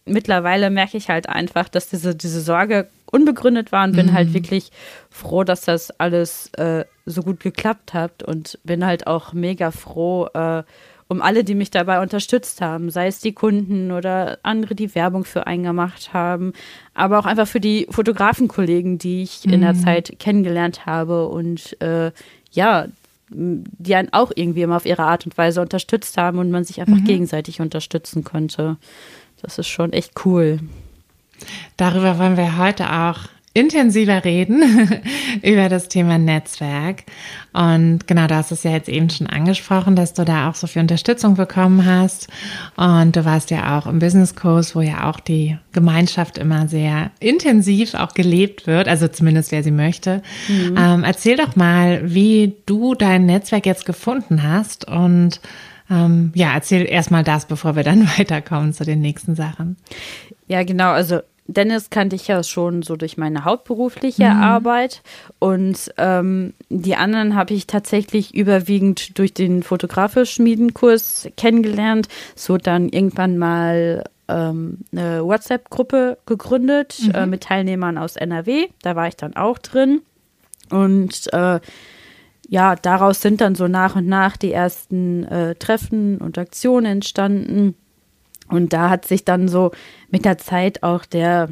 mittlerweile 0.06 0.70
merke 0.70 0.98
ich 0.98 1.10
halt 1.10 1.28
einfach, 1.28 1.68
dass 1.68 1.90
diese, 1.90 2.16
diese 2.16 2.42
Sorge 2.42 2.88
unbegründet 3.12 3.72
war 3.72 3.86
und 3.86 3.96
bin 3.96 4.14
halt 4.14 4.30
mhm. 4.30 4.34
halt 4.34 4.34
wirklich 4.34 4.72
froh, 5.10 5.44
dass 5.44 5.62
das 5.62 5.92
alles 6.00 6.50
äh, 6.54 6.86
so 7.06 7.24
gut 7.24 7.40
geklappt 7.40 7.94
hat 7.94 8.24
und 8.24 8.60
bin 8.64 8.86
halt 8.86 9.08
auch 9.08 9.34
mega 9.34 9.72
froh, 9.72 10.28
äh, 10.34 10.64
um 11.08 11.22
alle, 11.22 11.44
die 11.44 11.56
mich 11.56 11.70
dabei 11.70 12.02
unterstützt 12.02 12.62
haben, 12.62 12.90
sei 12.90 13.08
es 13.08 13.20
die 13.20 13.34
Kunden 13.34 13.92
oder 13.92 14.40
andere, 14.42 14.74
die 14.74 14.96
Werbung 14.96 15.24
für 15.24 15.46
einen 15.46 15.64
gemacht 15.64 16.14
haben, 16.14 16.54
aber 16.96 17.20
auch 17.20 17.26
einfach 17.26 17.48
für 17.48 17.60
die 17.60 17.88
Fotografenkollegen, 17.92 18.98
die 18.98 19.22
ich 19.22 19.46
mhm. 19.46 19.54
in 19.54 19.62
der 19.62 19.74
mhm. 19.74 19.84
Zeit 19.84 20.16
kennengelernt 20.20 20.86
habe 20.86 21.28
und 21.28 21.80
äh, 21.82 22.12
ja, 22.52 22.88
die 23.30 23.96
einen 23.96 24.14
auch 24.14 24.32
irgendwie 24.36 24.62
immer 24.62 24.78
auf 24.78 24.86
ihre 24.86 25.04
Art 25.04 25.26
und 25.26 25.38
Weise 25.38 25.62
unterstützt 25.62 26.18
haben 26.18 26.38
und 26.38 26.52
man 26.52 26.64
sich 26.64 26.80
einfach 26.80 27.00
mhm. 27.00 27.06
gegenseitig 27.06 27.60
unterstützen 27.60 28.24
konnte. 28.24 28.78
Das 29.46 29.60
ist 29.60 29.68
schon 29.68 29.94
echt 29.94 30.26
cool. 30.26 30.60
Darüber 31.78 32.18
wollen 32.18 32.36
wir 32.36 32.58
heute 32.58 32.92
auch 32.92 33.20
intensiver 33.56 34.26
reden 34.26 34.62
über 35.42 35.70
das 35.70 35.88
Thema 35.88 36.18
Netzwerk. 36.18 37.06
Und 37.54 38.06
genau, 38.06 38.28
du 38.28 38.36
hast 38.36 38.52
es 38.52 38.64
ja 38.64 38.72
jetzt 38.72 38.90
eben 38.90 39.10
schon 39.10 39.28
angesprochen, 39.28 39.96
dass 39.96 40.14
du 40.14 40.26
da 40.26 40.50
auch 40.50 40.56
so 40.56 40.68
viel 40.68 40.82
Unterstützung 40.82 41.36
bekommen 41.36 41.86
hast. 41.86 42.28
Und 42.76 43.16
du 43.16 43.24
warst 43.24 43.52
ja 43.52 43.80
auch 43.80 43.88
im 43.88 44.00
Business-Kurs, 44.00 44.76
wo 44.76 44.82
ja 44.82 45.10
auch 45.10 45.22
die 45.22 45.58
Gemeinschaft 45.72 46.38
immer 46.38 46.68
sehr 46.68 47.12
intensiv 47.22 47.94
auch 47.94 48.14
gelebt 48.14 48.68
wird, 48.68 48.90
also 48.90 49.08
zumindest 49.08 49.54
wer 49.54 49.64
sie 49.64 49.72
möchte. 49.72 50.22
Mhm. 50.50 50.76
Ähm, 50.78 51.04
erzähl 51.06 51.38
doch 51.38 51.56
mal, 51.56 52.02
wie 52.04 52.58
du 52.66 52.94
dein 52.94 53.26
Netzwerk 53.26 53.66
jetzt 53.66 53.86
gefunden 53.86 54.44
hast 54.44 54.86
und 54.86 55.40
ähm, 55.90 56.32
ja, 56.36 56.54
erzähl 56.54 56.86
erstmal 56.86 57.24
das, 57.24 57.46
bevor 57.46 57.78
wir 57.78 57.84
dann 57.84 58.06
weiterkommen 58.18 58.74
zu 58.74 58.84
den 58.84 59.00
nächsten 59.00 59.36
Sachen. 59.36 59.78
Ja, 60.48 60.64
genau. 60.64 60.92
Also 60.92 61.22
Dennis 61.48 61.90
kannte 61.92 62.16
ich 62.16 62.28
ja 62.28 62.44
schon 62.44 62.82
so 62.82 62.96
durch 62.96 63.18
meine 63.18 63.46
hauptberufliche 63.46 64.26
mhm. 64.26 64.42
Arbeit 64.42 65.04
und 65.40 65.94
ähm, 65.98 66.54
die 66.70 66.96
anderen 66.96 67.36
habe 67.36 67.54
ich 67.54 67.68
tatsächlich 67.68 68.34
überwiegend 68.34 69.18
durch 69.20 69.34
den 69.34 69.62
Fotografisch-Schmiedenkurs 69.62 71.30
kennengelernt. 71.38 72.08
So 72.36 72.58
dann 72.58 72.90
irgendwann 72.90 73.38
mal 73.38 74.04
ähm, 74.28 74.80
eine 74.92 75.24
WhatsApp-Gruppe 75.24 76.18
gegründet 76.26 77.00
mhm. 77.04 77.12
äh, 77.12 77.26
mit 77.28 77.44
Teilnehmern 77.44 78.00
aus 78.00 78.16
NRW. 78.16 78.68
Da 78.82 78.96
war 78.96 79.08
ich 79.08 79.16
dann 79.16 79.36
auch 79.36 79.60
drin 79.60 80.02
und 80.72 81.32
äh, 81.34 81.60
ja, 82.48 82.76
daraus 82.76 83.22
sind 83.22 83.42
dann 83.42 83.56
so 83.56 83.68
nach 83.68 83.96
und 83.96 84.08
nach 84.08 84.38
die 84.38 84.52
ersten 84.52 85.24
äh, 85.26 85.56
Treffen 85.56 86.18
und 86.20 86.38
Aktionen 86.38 86.86
entstanden. 86.86 87.76
Und 88.48 88.74
da 88.74 88.92
hat 88.92 89.06
sich 89.06 89.26
dann 89.26 89.48
so 89.48 89.72
mit 90.16 90.24
der 90.24 90.38
Zeit 90.38 90.82
auch 90.82 91.04
der, 91.04 91.50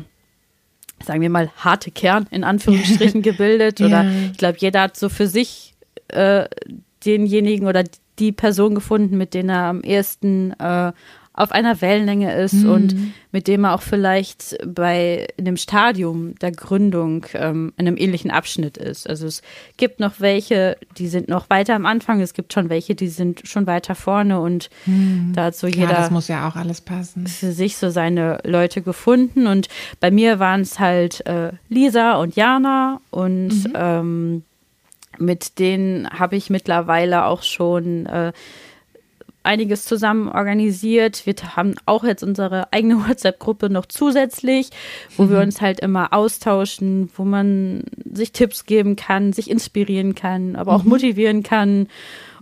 sagen 1.03 1.19
wir 1.19 1.29
mal, 1.29 1.51
harte 1.57 1.91
Kern 1.91 2.27
in 2.31 2.45
Anführungsstrichen 2.45 3.21
gebildet. 3.21 3.81
Oder 3.81 4.03
ja. 4.03 4.11
ich 4.31 4.37
glaube, 4.37 4.57
jeder 4.59 4.83
hat 4.83 4.95
so 4.95 5.09
für 5.09 5.27
sich 5.27 5.73
äh, 6.07 6.45
denjenigen 7.05 7.67
oder 7.67 7.83
die 8.19 8.31
Person 8.31 8.73
gefunden, 8.73 9.17
mit 9.17 9.33
denen 9.33 9.49
er 9.49 9.63
am 9.63 9.81
ehesten 9.81 10.51
äh, 10.61 10.93
auf 11.35 11.51
einer 11.51 11.81
Wellenlänge 11.81 12.35
ist 12.35 12.53
mhm. 12.53 12.69
und 12.69 12.95
mit 13.31 13.47
dem 13.47 13.63
er 13.63 13.73
auch 13.73 13.81
vielleicht 13.81 14.55
bei 14.67 15.27
einem 15.39 15.57
Stadium 15.57 16.35
der 16.35 16.51
Gründung 16.51 17.25
ähm, 17.33 17.73
in 17.77 17.87
einem 17.87 17.97
ähnlichen 17.97 18.29
Abschnitt 18.29 18.77
ist. 18.77 19.09
Also 19.09 19.25
es 19.25 19.41
gibt 19.75 19.99
noch 19.99 20.19
welche, 20.19 20.77
die 20.99 21.07
sind 21.07 21.29
noch 21.29 21.49
weiter 21.49 21.73
am 21.73 21.87
Anfang, 21.87 22.21
es 22.21 22.35
gibt 22.35 22.53
schon 22.53 22.69
welche, 22.69 22.93
die 22.93 23.07
sind 23.07 23.41
schon 23.45 23.65
weiter 23.65 23.95
vorne 23.95 24.39
und 24.39 24.69
mhm. 24.85 25.33
da 25.35 25.45
hat 25.45 25.55
so 25.55 25.65
jeder 25.65 25.87
das 25.87 26.11
muss 26.11 26.27
ja 26.27 26.47
auch 26.47 26.55
alles 26.55 26.81
passen. 26.81 27.25
für 27.25 27.51
sich 27.51 27.77
so 27.77 27.89
seine 27.89 28.37
Leute 28.43 28.83
gefunden 28.83 29.47
und 29.47 29.69
bei 29.99 30.11
mir 30.11 30.37
waren 30.37 30.61
es 30.61 30.77
halt 30.77 31.25
äh, 31.25 31.51
Lisa 31.67 32.17
und 32.17 32.35
Jana 32.35 33.01
und 33.09 33.69
mhm. 33.69 33.73
ähm, 33.73 34.43
mit 35.17 35.57
denen 35.57 36.09
habe 36.09 36.35
ich 36.35 36.49
mittlerweile 36.49 37.25
auch 37.25 37.43
schon 37.43 38.05
äh, 38.05 38.33
einiges 39.43 39.85
zusammen 39.85 40.29
organisiert. 40.29 41.25
Wir 41.25 41.35
haben 41.55 41.75
auch 41.85 42.03
jetzt 42.03 42.23
unsere 42.23 42.71
eigene 42.71 42.95
WhatsApp-Gruppe 43.07 43.69
noch 43.69 43.85
zusätzlich, 43.85 44.69
wo 45.17 45.23
mhm. 45.23 45.29
wir 45.29 45.39
uns 45.39 45.61
halt 45.61 45.79
immer 45.79 46.13
austauschen, 46.13 47.09
wo 47.15 47.23
man 47.23 47.83
sich 48.11 48.31
Tipps 48.31 48.65
geben 48.65 48.95
kann, 48.95 49.33
sich 49.33 49.49
inspirieren 49.49 50.15
kann, 50.15 50.55
aber 50.55 50.73
auch 50.73 50.83
mhm. 50.83 50.89
motivieren 50.89 51.43
kann 51.43 51.87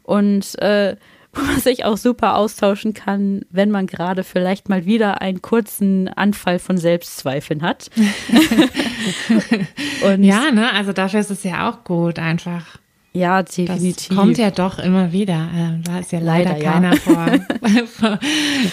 und 0.04 0.58
äh, 0.60 0.96
wo 1.34 1.44
man 1.44 1.62
sich 1.62 1.86
auch 1.86 1.96
super 1.96 2.36
austauschen 2.36 2.94
kann, 2.94 3.46
wenn 3.50 3.72
man 3.72 3.88
gerade 3.88 4.26
vielleicht 4.26 4.68
mal 4.68 4.86
wieder 4.86 5.22
einen 5.22 5.42
kurzen 5.42 6.10
Anfall 6.10 6.60
von 6.60 6.78
Selbstzweifeln 6.78 7.62
hat. 7.62 7.90
und 10.06 10.26
ja, 10.26 10.52
ne, 10.52 10.74
also 10.74 10.92
dafür 10.92 11.22
ist 11.22 11.32
es 11.32 11.46
ja 11.46 11.70
auch 11.70 11.86
gut, 11.86 12.20
einfach 12.20 12.81
ja, 13.14 13.44
definitiv. 13.44 14.08
Das 14.08 14.18
kommt 14.18 14.38
ja 14.38 14.52
doch 14.52 14.80
immer 14.80 15.12
wieder. 15.12 15.50
Ähm, 15.54 15.84
da 15.84 16.00
ist 16.00 16.12
ja 16.12 16.20
leider, 16.20 16.52
leider 16.52 16.64
keiner 16.64 16.94
ja. 16.94 17.86
vor, 17.86 18.20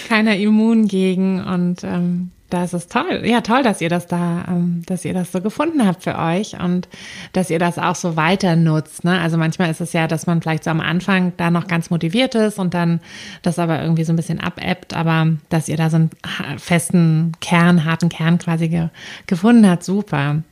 keiner 0.08 0.36
immun 0.36 0.86
gegen 0.86 1.42
und 1.42 1.82
ähm, 1.82 2.30
da 2.50 2.64
ist 2.64 2.72
es 2.72 2.88
toll. 2.88 3.22
Ja, 3.24 3.42
toll, 3.42 3.62
dass 3.62 3.80
ihr 3.80 3.90
das 3.90 4.06
da, 4.06 4.44
ähm, 4.48 4.82
dass 4.86 5.04
ihr 5.04 5.12
das 5.12 5.32
so 5.32 5.40
gefunden 5.40 5.86
habt 5.86 6.04
für 6.04 6.16
euch 6.18 6.58
und 6.58 6.88
dass 7.32 7.50
ihr 7.50 7.58
das 7.58 7.78
auch 7.78 7.94
so 7.94 8.16
weiter 8.16 8.56
nutzt. 8.56 9.04
Ne? 9.04 9.20
Also 9.20 9.36
manchmal 9.36 9.70
ist 9.70 9.80
es 9.80 9.92
ja, 9.92 10.06
dass 10.06 10.26
man 10.26 10.40
vielleicht 10.40 10.64
so 10.64 10.70
am 10.70 10.80
Anfang 10.80 11.32
da 11.36 11.50
noch 11.50 11.66
ganz 11.66 11.90
motiviert 11.90 12.34
ist 12.34 12.58
und 12.58 12.72
dann 12.72 13.00
das 13.42 13.58
aber 13.58 13.82
irgendwie 13.82 14.04
so 14.04 14.12
ein 14.12 14.16
bisschen 14.16 14.40
abebbt, 14.40 14.94
aber 14.94 15.26
dass 15.50 15.68
ihr 15.68 15.76
da 15.76 15.90
so 15.90 15.96
einen 15.96 16.10
festen 16.58 17.32
Kern, 17.40 17.84
harten 17.84 18.08
Kern 18.08 18.38
quasi 18.38 18.68
ge 18.68 18.88
gefunden 19.26 19.68
habt, 19.68 19.84
super. 19.84 20.42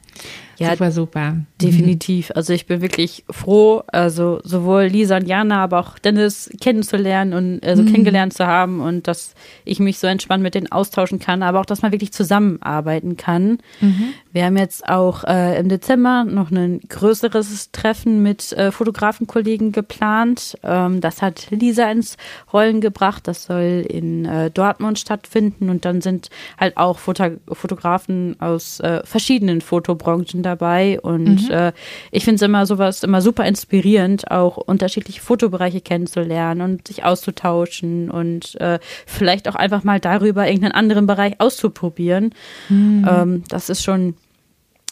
Ja, 0.58 0.70
super, 0.70 0.90
super. 0.90 1.30
Mhm. 1.32 1.46
Definitiv. 1.60 2.32
Also 2.34 2.52
ich 2.52 2.66
bin 2.66 2.80
wirklich 2.80 3.24
froh, 3.30 3.82
also 3.88 4.40
sowohl 4.42 4.84
Lisa 4.84 5.16
und 5.16 5.26
Jana, 5.26 5.62
aber 5.62 5.80
auch 5.80 5.98
Dennis 5.98 6.50
kennenzulernen 6.60 7.32
und 7.32 7.66
also 7.66 7.82
mhm. 7.82 7.92
kennengelernt 7.92 8.32
zu 8.32 8.46
haben 8.46 8.80
und 8.80 9.06
dass 9.06 9.34
ich 9.64 9.80
mich 9.80 9.98
so 9.98 10.06
entspannt 10.06 10.42
mit 10.42 10.54
denen 10.54 10.70
austauschen 10.70 11.18
kann, 11.18 11.42
aber 11.42 11.60
auch, 11.60 11.66
dass 11.66 11.82
man 11.82 11.92
wirklich 11.92 12.12
zusammenarbeiten 12.12 13.16
kann. 13.16 13.58
Mhm. 13.80 14.14
Wir 14.32 14.44
haben 14.44 14.56
jetzt 14.56 14.88
auch 14.88 15.24
äh, 15.24 15.58
im 15.58 15.68
Dezember 15.68 16.24
noch 16.24 16.50
ein 16.50 16.80
größeres 16.88 17.70
Treffen 17.72 18.22
mit 18.22 18.52
äh, 18.52 18.70
Fotografenkollegen 18.70 19.72
geplant. 19.72 20.58
Ähm, 20.62 21.00
das 21.00 21.22
hat 21.22 21.48
Lisa 21.50 21.90
ins 21.90 22.16
Rollen 22.52 22.80
gebracht. 22.80 23.28
Das 23.28 23.44
soll 23.44 23.84
in 23.88 24.24
äh, 24.24 24.50
Dortmund 24.50 24.98
stattfinden 24.98 25.70
und 25.70 25.84
dann 25.84 26.00
sind 26.00 26.28
halt 26.58 26.76
auch 26.76 26.98
Foto 26.98 27.30
Fotografen 27.50 28.36
aus 28.40 28.80
äh, 28.80 29.00
verschiedenen 29.04 29.60
Fotobranchen 29.60 30.42
dabei 30.46 31.00
und 31.00 31.48
mhm. 31.48 31.54
äh, 31.54 31.72
ich 32.10 32.24
finde 32.24 32.36
es 32.36 32.42
immer 32.42 32.64
sowas 32.66 33.02
immer 33.02 33.20
super 33.20 33.44
inspirierend, 33.44 34.30
auch 34.30 34.56
unterschiedliche 34.56 35.20
Fotobereiche 35.20 35.80
kennenzulernen 35.80 36.60
und 36.60 36.86
sich 36.86 37.04
auszutauschen 37.04 38.10
und 38.10 38.58
äh, 38.60 38.78
vielleicht 39.06 39.48
auch 39.48 39.54
einfach 39.56 39.84
mal 39.84 40.00
darüber 40.00 40.46
irgendeinen 40.46 40.72
anderen 40.72 41.06
Bereich 41.06 41.40
auszuprobieren. 41.40 42.34
Mhm. 42.68 43.06
Ähm, 43.08 43.44
das 43.48 43.68
ist 43.68 43.82
schon, 43.82 44.14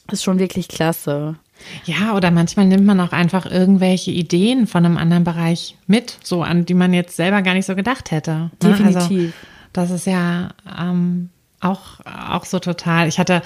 das 0.06 0.20
ist 0.20 0.24
schon 0.24 0.38
wirklich 0.38 0.68
klasse. 0.68 1.36
Ja, 1.84 2.14
oder 2.14 2.30
manchmal 2.30 2.66
nimmt 2.66 2.84
man 2.84 3.00
auch 3.00 3.12
einfach 3.12 3.46
irgendwelche 3.46 4.10
Ideen 4.10 4.66
von 4.66 4.84
einem 4.84 4.96
anderen 4.96 5.24
Bereich 5.24 5.76
mit, 5.86 6.18
so 6.22 6.42
an 6.42 6.66
die 6.66 6.74
man 6.74 6.92
jetzt 6.92 7.16
selber 7.16 7.42
gar 7.42 7.54
nicht 7.54 7.66
so 7.66 7.74
gedacht 7.74 8.10
hätte. 8.10 8.30
Ne? 8.30 8.50
Also 8.62 8.70
Definitiv. 8.76 9.34
Also, 9.34 9.46
das 9.72 9.90
ist 9.90 10.06
ja 10.06 10.50
ähm, 10.78 11.30
auch, 11.64 12.00
auch 12.04 12.44
so 12.44 12.58
total. 12.58 13.08
Ich 13.08 13.18
hatte 13.18 13.42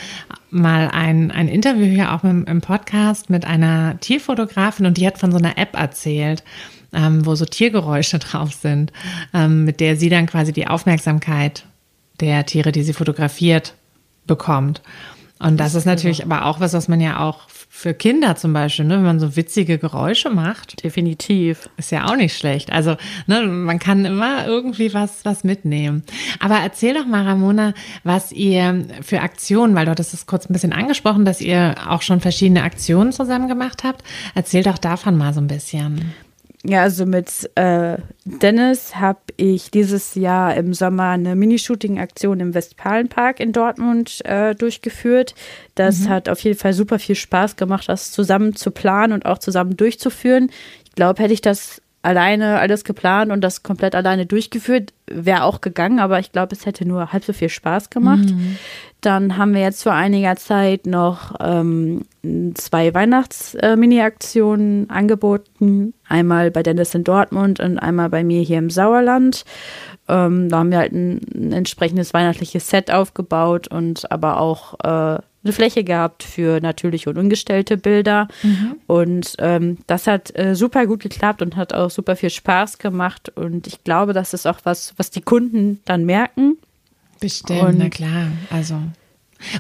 mal 0.50 0.88
ein, 0.88 1.30
ein 1.30 1.48
Interview 1.48 1.84
hier 1.84 2.12
auch 2.12 2.24
im, 2.24 2.44
im 2.44 2.60
Podcast 2.60 3.30
mit 3.30 3.44
einer 3.44 3.98
Tierfotografin 4.00 4.86
und 4.86 4.96
die 4.96 5.06
hat 5.06 5.18
von 5.18 5.32
so 5.32 5.38
einer 5.38 5.58
App 5.58 5.76
erzählt, 5.76 6.42
ähm, 6.92 7.24
wo 7.24 7.34
so 7.34 7.44
Tiergeräusche 7.44 8.18
drauf 8.18 8.52
sind, 8.52 8.92
ähm, 9.34 9.64
mit 9.64 9.80
der 9.80 9.96
sie 9.96 10.08
dann 10.08 10.26
quasi 10.26 10.52
die 10.52 10.66
Aufmerksamkeit 10.66 11.64
der 12.20 12.44
Tiere, 12.46 12.72
die 12.72 12.82
sie 12.82 12.92
fotografiert, 12.92 13.74
bekommt. 14.26 14.82
Und 15.38 15.58
das, 15.58 15.72
das 15.72 15.82
ist 15.82 15.86
natürlich 15.86 16.24
aber 16.24 16.46
auch 16.46 16.60
was, 16.60 16.72
was 16.72 16.88
man 16.88 17.00
ja 17.00 17.20
auch 17.20 17.48
für 17.48 17.94
Kinder 17.94 18.34
zum 18.34 18.52
Beispiel, 18.52 18.84
ne, 18.84 18.96
wenn 18.96 19.04
man 19.04 19.20
so 19.20 19.36
witzige 19.36 19.78
Geräusche 19.78 20.30
macht. 20.30 20.82
Definitiv. 20.82 21.68
Ist 21.76 21.92
ja 21.92 22.06
auch 22.06 22.16
nicht 22.16 22.36
schlecht. 22.36 22.72
Also, 22.72 22.96
ne, 23.26 23.42
man 23.46 23.78
kann 23.78 24.04
immer 24.04 24.46
irgendwie 24.46 24.94
was, 24.94 25.24
was 25.24 25.44
mitnehmen. 25.44 26.02
Aber 26.40 26.56
erzähl 26.56 26.94
doch 26.94 27.06
mal, 27.06 27.24
Ramona, 27.24 27.74
was 28.02 28.32
ihr 28.32 28.86
für 29.02 29.20
Aktionen, 29.20 29.74
weil 29.76 29.84
du 29.84 29.92
hattest 29.92 30.14
es 30.14 30.26
kurz 30.26 30.48
ein 30.48 30.52
bisschen 30.52 30.72
angesprochen, 30.72 31.24
dass 31.24 31.40
ihr 31.40 31.76
auch 31.88 32.02
schon 32.02 32.20
verschiedene 32.20 32.62
Aktionen 32.62 33.12
zusammen 33.12 33.48
gemacht 33.48 33.84
habt. 33.84 34.02
Erzähl 34.34 34.64
doch 34.64 34.78
davon 34.78 35.16
mal 35.16 35.32
so 35.32 35.40
ein 35.40 35.46
bisschen. 35.46 36.12
Ja, 36.68 36.82
also 36.82 37.06
mit 37.06 37.50
äh, 37.54 37.96
Dennis 38.26 38.96
habe 38.96 39.20
ich 39.38 39.70
dieses 39.70 40.14
Jahr 40.14 40.54
im 40.54 40.74
Sommer 40.74 41.08
eine 41.08 41.34
Minishooting-Aktion 41.34 42.40
im 42.40 42.52
Westfalenpark 42.52 43.40
in 43.40 43.52
Dortmund 43.52 44.22
äh, 44.26 44.54
durchgeführt. 44.54 45.34
Das 45.76 46.00
mhm. 46.00 46.08
hat 46.10 46.28
auf 46.28 46.40
jeden 46.40 46.58
Fall 46.58 46.74
super 46.74 46.98
viel 46.98 47.14
Spaß 47.14 47.56
gemacht, 47.56 47.88
das 47.88 48.12
zusammen 48.12 48.54
zu 48.54 48.70
planen 48.70 49.14
und 49.14 49.24
auch 49.24 49.38
zusammen 49.38 49.78
durchzuführen. 49.78 50.50
Ich 50.84 50.92
glaube, 50.92 51.22
hätte 51.22 51.32
ich 51.32 51.40
das 51.40 51.80
alleine 52.02 52.58
alles 52.58 52.84
geplant 52.84 53.32
und 53.32 53.40
das 53.42 53.62
komplett 53.62 53.94
alleine 53.94 54.26
durchgeführt, 54.26 54.92
wäre 55.06 55.44
auch 55.44 55.60
gegangen, 55.60 55.98
aber 55.98 56.18
ich 56.18 56.32
glaube, 56.32 56.54
es 56.54 56.64
hätte 56.66 56.86
nur 56.86 57.12
halb 57.12 57.24
so 57.24 57.32
viel 57.32 57.48
Spaß 57.48 57.90
gemacht. 57.90 58.30
Mhm. 58.30 58.56
Dann 59.00 59.36
haben 59.36 59.54
wir 59.54 59.60
jetzt 59.60 59.82
vor 59.82 59.92
einiger 59.92 60.36
Zeit 60.36 60.86
noch 60.86 61.34
ähm, 61.40 62.04
zwei 62.54 62.94
Weihnachts-Mini-Aktionen 62.94 64.88
äh, 64.88 64.92
angeboten. 64.92 65.94
Einmal 66.08 66.50
bei 66.50 66.62
Dennis 66.62 66.94
in 66.94 67.04
Dortmund 67.04 67.60
und 67.60 67.78
einmal 67.78 68.10
bei 68.10 68.24
mir 68.24 68.42
hier 68.42 68.58
im 68.58 68.70
Sauerland. 68.70 69.44
Ähm, 70.08 70.48
da 70.48 70.58
haben 70.58 70.70
wir 70.70 70.78
halt 70.78 70.92
ein, 70.92 71.20
ein, 71.34 71.52
entsprechendes 71.52 72.14
weihnachtliches 72.14 72.68
Set 72.68 72.90
aufgebaut 72.90 73.68
und 73.68 74.10
aber 74.10 74.40
auch 74.40 74.74
äh, 74.82 75.20
eine 75.44 75.52
Fläche 75.52 75.84
gehabt 75.84 76.24
für 76.24 76.60
natürliche 76.60 77.10
und 77.10 77.18
ungestellte 77.18 77.76
Bilder. 77.76 78.28
Mhm. 78.42 78.76
Und 78.86 79.34
ähm, 79.38 79.78
das 79.86 80.06
hat 80.06 80.36
äh, 80.36 80.54
super 80.54 80.86
gut 80.86 81.00
geklappt 81.00 81.42
und 81.42 81.56
hat 81.56 81.72
auch 81.72 81.90
super 81.90 82.16
viel 82.16 82.30
Spaß 82.30 82.78
gemacht. 82.78 83.30
Und 83.34 83.66
ich 83.66 83.84
glaube, 83.84 84.12
das 84.12 84.34
ist 84.34 84.46
auch 84.46 84.60
was, 84.64 84.94
was 84.96 85.10
die 85.10 85.22
Kunden 85.22 85.80
dann 85.84 86.04
merken 86.04 86.58
Bestimmt, 87.20 87.62
und, 87.62 87.78
na 87.78 87.88
klar. 87.88 88.28
Also. 88.50 88.80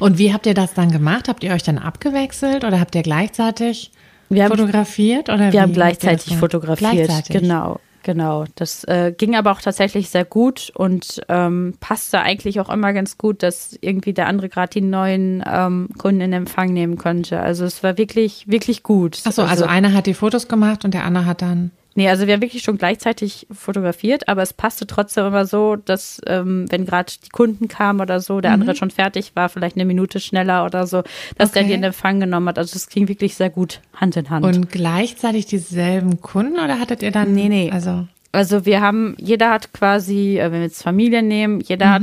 Und 0.00 0.18
wie 0.18 0.32
habt 0.32 0.46
ihr 0.46 0.54
das 0.54 0.74
dann 0.74 0.90
gemacht? 0.90 1.28
Habt 1.28 1.44
ihr 1.44 1.52
euch 1.52 1.62
dann 1.62 1.78
abgewechselt 1.78 2.64
oder 2.64 2.80
habt 2.80 2.94
ihr 2.94 3.02
gleichzeitig 3.02 3.92
wir 4.28 4.46
fotografiert? 4.48 5.28
Oder 5.28 5.52
wir 5.52 5.62
haben 5.62 5.72
gleichzeitig 5.72 6.36
fotografiert. 6.36 7.06
Gleichzeitig. 7.06 7.40
Genau. 7.40 7.80
Genau, 8.02 8.44
das 8.54 8.84
äh, 8.84 9.12
ging 9.16 9.36
aber 9.36 9.52
auch 9.52 9.60
tatsächlich 9.60 10.08
sehr 10.08 10.24
gut 10.24 10.70
und 10.74 11.20
ähm, 11.28 11.74
passte 11.80 12.20
eigentlich 12.20 12.60
auch 12.60 12.70
immer 12.70 12.92
ganz 12.92 13.18
gut, 13.18 13.42
dass 13.42 13.76
irgendwie 13.80 14.12
der 14.12 14.28
andere 14.28 14.48
gerade 14.48 14.70
die 14.70 14.80
neuen 14.80 15.44
ähm, 15.46 15.88
Kunden 15.98 16.20
in 16.20 16.32
Empfang 16.32 16.72
nehmen 16.72 16.96
konnte. 16.96 17.40
Also 17.40 17.64
es 17.64 17.82
war 17.82 17.98
wirklich, 17.98 18.48
wirklich 18.48 18.82
gut. 18.82 19.20
Achso, 19.24 19.42
also, 19.42 19.52
also 19.52 19.64
einer 19.64 19.92
hat 19.92 20.06
die 20.06 20.14
Fotos 20.14 20.48
gemacht 20.48 20.84
und 20.84 20.94
der 20.94 21.04
andere 21.04 21.26
hat 21.26 21.42
dann. 21.42 21.70
Nee, 21.98 22.08
also 22.08 22.28
wir 22.28 22.34
haben 22.34 22.42
wirklich 22.42 22.62
schon 22.62 22.78
gleichzeitig 22.78 23.48
fotografiert, 23.50 24.28
aber 24.28 24.42
es 24.42 24.52
passte 24.52 24.86
trotzdem 24.86 25.26
immer 25.26 25.46
so, 25.46 25.74
dass 25.74 26.20
ähm, 26.28 26.66
wenn 26.70 26.86
gerade 26.86 27.12
die 27.24 27.28
Kunden 27.30 27.66
kamen 27.66 28.00
oder 28.00 28.20
so, 28.20 28.40
der 28.40 28.52
mhm. 28.52 28.60
andere 28.60 28.76
schon 28.76 28.92
fertig 28.92 29.32
war, 29.34 29.48
vielleicht 29.48 29.74
eine 29.74 29.84
Minute 29.84 30.20
schneller 30.20 30.64
oder 30.64 30.86
so, 30.86 31.02
dass 31.36 31.50
okay. 31.50 31.58
der 31.58 31.62
die 31.64 31.72
in 31.72 31.82
Empfang 31.82 32.20
genommen 32.20 32.50
hat. 32.50 32.56
Also 32.56 32.74
das 32.74 32.88
ging 32.88 33.08
wirklich 33.08 33.34
sehr 33.34 33.50
gut 33.50 33.80
Hand 33.94 34.16
in 34.16 34.30
Hand. 34.30 34.46
Und 34.46 34.70
gleichzeitig 34.70 35.46
dieselben 35.46 36.20
Kunden 36.20 36.60
oder 36.60 36.78
hattet 36.78 37.02
ihr 37.02 37.10
dann? 37.10 37.34
Nee, 37.34 37.48
nee. 37.48 37.72
Also, 37.72 38.06
also 38.30 38.64
wir 38.64 38.80
haben, 38.80 39.16
jeder 39.18 39.50
hat 39.50 39.72
quasi, 39.72 40.38
äh, 40.38 40.52
wenn 40.52 40.60
wir 40.60 40.62
jetzt 40.62 40.84
Familie 40.84 41.24
nehmen, 41.24 41.58
jeder 41.58 41.86
mhm. 41.86 41.90
hat 41.90 42.02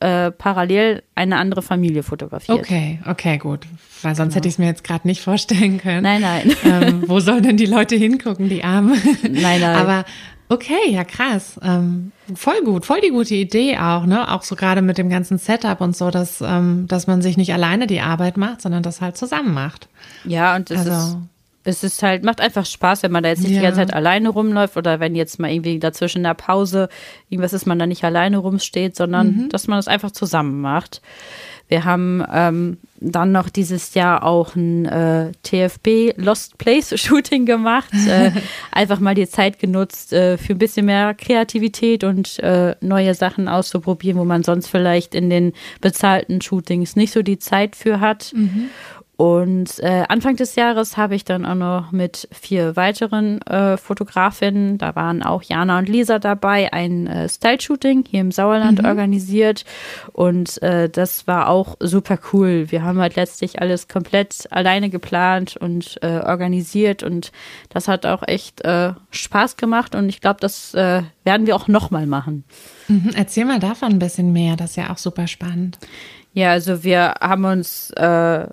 äh, 0.00 0.30
parallel 0.30 1.02
eine 1.14 1.36
andere 1.36 1.62
Familie 1.62 2.02
fotografiert. 2.02 2.58
Okay, 2.58 3.00
okay, 3.06 3.38
gut. 3.38 3.66
Weil 4.02 4.14
sonst 4.14 4.30
genau. 4.30 4.36
hätte 4.36 4.48
ich 4.48 4.54
es 4.54 4.58
mir 4.58 4.66
jetzt 4.66 4.84
gerade 4.84 5.06
nicht 5.06 5.22
vorstellen 5.22 5.78
können. 5.78 6.02
Nein, 6.02 6.20
nein. 6.20 6.56
Ähm, 6.64 7.04
wo 7.06 7.20
sollen 7.20 7.42
denn 7.42 7.56
die 7.56 7.66
Leute 7.66 7.96
hingucken, 7.96 8.48
die 8.48 8.64
Armen? 8.64 9.00
Nein, 9.22 9.60
nein. 9.60 9.64
Aber 9.64 10.04
okay, 10.48 10.90
ja 10.90 11.04
krass. 11.04 11.58
Ähm, 11.62 12.12
voll 12.34 12.62
gut, 12.64 12.86
voll 12.86 13.00
die 13.00 13.10
gute 13.10 13.34
Idee 13.34 13.78
auch, 13.78 14.06
ne? 14.06 14.30
Auch 14.30 14.42
so 14.42 14.54
gerade 14.54 14.80
mit 14.80 14.96
dem 14.98 15.08
ganzen 15.08 15.38
Setup 15.38 15.80
und 15.80 15.96
so, 15.96 16.10
dass, 16.10 16.40
ähm, 16.40 16.86
dass 16.88 17.06
man 17.06 17.20
sich 17.20 17.36
nicht 17.36 17.52
alleine 17.52 17.86
die 17.86 18.00
Arbeit 18.00 18.36
macht, 18.36 18.62
sondern 18.62 18.82
das 18.82 19.00
halt 19.00 19.16
zusammen 19.16 19.52
macht. 19.54 19.88
Ja, 20.24 20.56
und 20.56 20.70
das 20.70 20.86
also, 20.86 20.90
ist 20.90 21.16
es 21.64 21.84
ist 21.84 22.02
halt, 22.02 22.24
macht 22.24 22.40
einfach 22.40 22.66
Spaß, 22.66 23.02
wenn 23.02 23.12
man 23.12 23.22
da 23.22 23.28
jetzt 23.28 23.42
nicht 23.42 23.52
ja. 23.52 23.58
die 23.58 23.62
ganze 23.62 23.80
Zeit 23.80 23.94
alleine 23.94 24.28
rumläuft 24.30 24.76
oder 24.76 25.00
wenn 25.00 25.14
jetzt 25.14 25.38
mal 25.38 25.50
irgendwie 25.50 25.78
dazwischen 25.78 26.18
in 26.18 26.24
der 26.24 26.34
Pause 26.34 26.88
irgendwas 27.28 27.52
ist, 27.52 27.66
man 27.66 27.78
da 27.78 27.86
nicht 27.86 28.04
alleine 28.04 28.38
rumsteht, 28.38 28.96
sondern 28.96 29.26
mhm. 29.26 29.48
dass 29.48 29.68
man 29.68 29.78
das 29.78 29.88
einfach 29.88 30.10
zusammen 30.10 30.60
macht. 30.60 31.02
Wir 31.68 31.86
haben 31.86 32.22
ähm, 32.30 32.76
dann 33.00 33.32
noch 33.32 33.48
dieses 33.48 33.94
Jahr 33.94 34.24
auch 34.24 34.56
ein 34.56 34.84
äh, 34.84 35.32
TFB 35.42 36.18
Lost 36.18 36.58
Place 36.58 36.92
Shooting 37.00 37.46
gemacht. 37.46 37.92
Äh, 38.06 38.32
einfach 38.72 39.00
mal 39.00 39.14
die 39.14 39.26
Zeit 39.26 39.58
genutzt 39.58 40.12
äh, 40.12 40.36
für 40.36 40.52
ein 40.52 40.58
bisschen 40.58 40.84
mehr 40.84 41.14
Kreativität 41.14 42.04
und 42.04 42.38
äh, 42.40 42.76
neue 42.80 43.14
Sachen 43.14 43.48
auszuprobieren, 43.48 44.18
wo 44.18 44.24
man 44.24 44.42
sonst 44.42 44.68
vielleicht 44.68 45.14
in 45.14 45.30
den 45.30 45.54
bezahlten 45.80 46.42
Shootings 46.42 46.94
nicht 46.94 47.12
so 47.12 47.22
die 47.22 47.38
Zeit 47.38 47.74
für 47.74 48.00
hat. 48.00 48.32
Mhm. 48.34 48.68
Und 49.22 49.78
äh, 49.78 50.02
Anfang 50.08 50.34
des 50.34 50.56
Jahres 50.56 50.96
habe 50.96 51.14
ich 51.14 51.24
dann 51.24 51.46
auch 51.46 51.54
noch 51.54 51.92
mit 51.92 52.26
vier 52.32 52.74
weiteren 52.74 53.40
äh, 53.42 53.76
Fotografinnen, 53.76 54.78
da 54.78 54.96
waren 54.96 55.22
auch 55.22 55.44
Jana 55.44 55.78
und 55.78 55.88
Lisa 55.88 56.18
dabei, 56.18 56.72
ein 56.72 57.06
äh, 57.06 57.28
Style-Shooting 57.28 58.04
hier 58.10 58.20
im 58.20 58.32
Sauerland 58.32 58.82
mhm. 58.82 58.88
organisiert. 58.88 59.64
Und 60.12 60.60
äh, 60.60 60.88
das 60.88 61.28
war 61.28 61.48
auch 61.48 61.76
super 61.78 62.18
cool. 62.32 62.72
Wir 62.72 62.82
haben 62.82 62.98
halt 62.98 63.14
letztlich 63.14 63.60
alles 63.60 63.86
komplett 63.86 64.48
alleine 64.50 64.90
geplant 64.90 65.56
und 65.56 66.00
äh, 66.02 66.18
organisiert. 66.18 67.04
Und 67.04 67.30
das 67.68 67.86
hat 67.86 68.06
auch 68.06 68.24
echt 68.26 68.64
äh, 68.64 68.94
Spaß 69.12 69.56
gemacht. 69.56 69.94
Und 69.94 70.08
ich 70.08 70.20
glaube, 70.20 70.40
das 70.40 70.74
äh, 70.74 71.04
werden 71.22 71.46
wir 71.46 71.54
auch 71.54 71.68
nochmal 71.68 72.06
machen. 72.06 72.42
Mhm. 72.88 73.10
Erzähl 73.14 73.44
mal 73.44 73.60
davon 73.60 73.90
ein 73.92 73.98
bisschen 74.00 74.32
mehr. 74.32 74.56
Das 74.56 74.70
ist 74.70 74.76
ja 74.78 74.90
auch 74.90 74.98
super 74.98 75.28
spannend. 75.28 75.78
Ja, 76.34 76.50
also 76.50 76.82
wir 76.82 77.14
haben 77.20 77.44
uns 77.44 77.90
äh, 77.90 78.46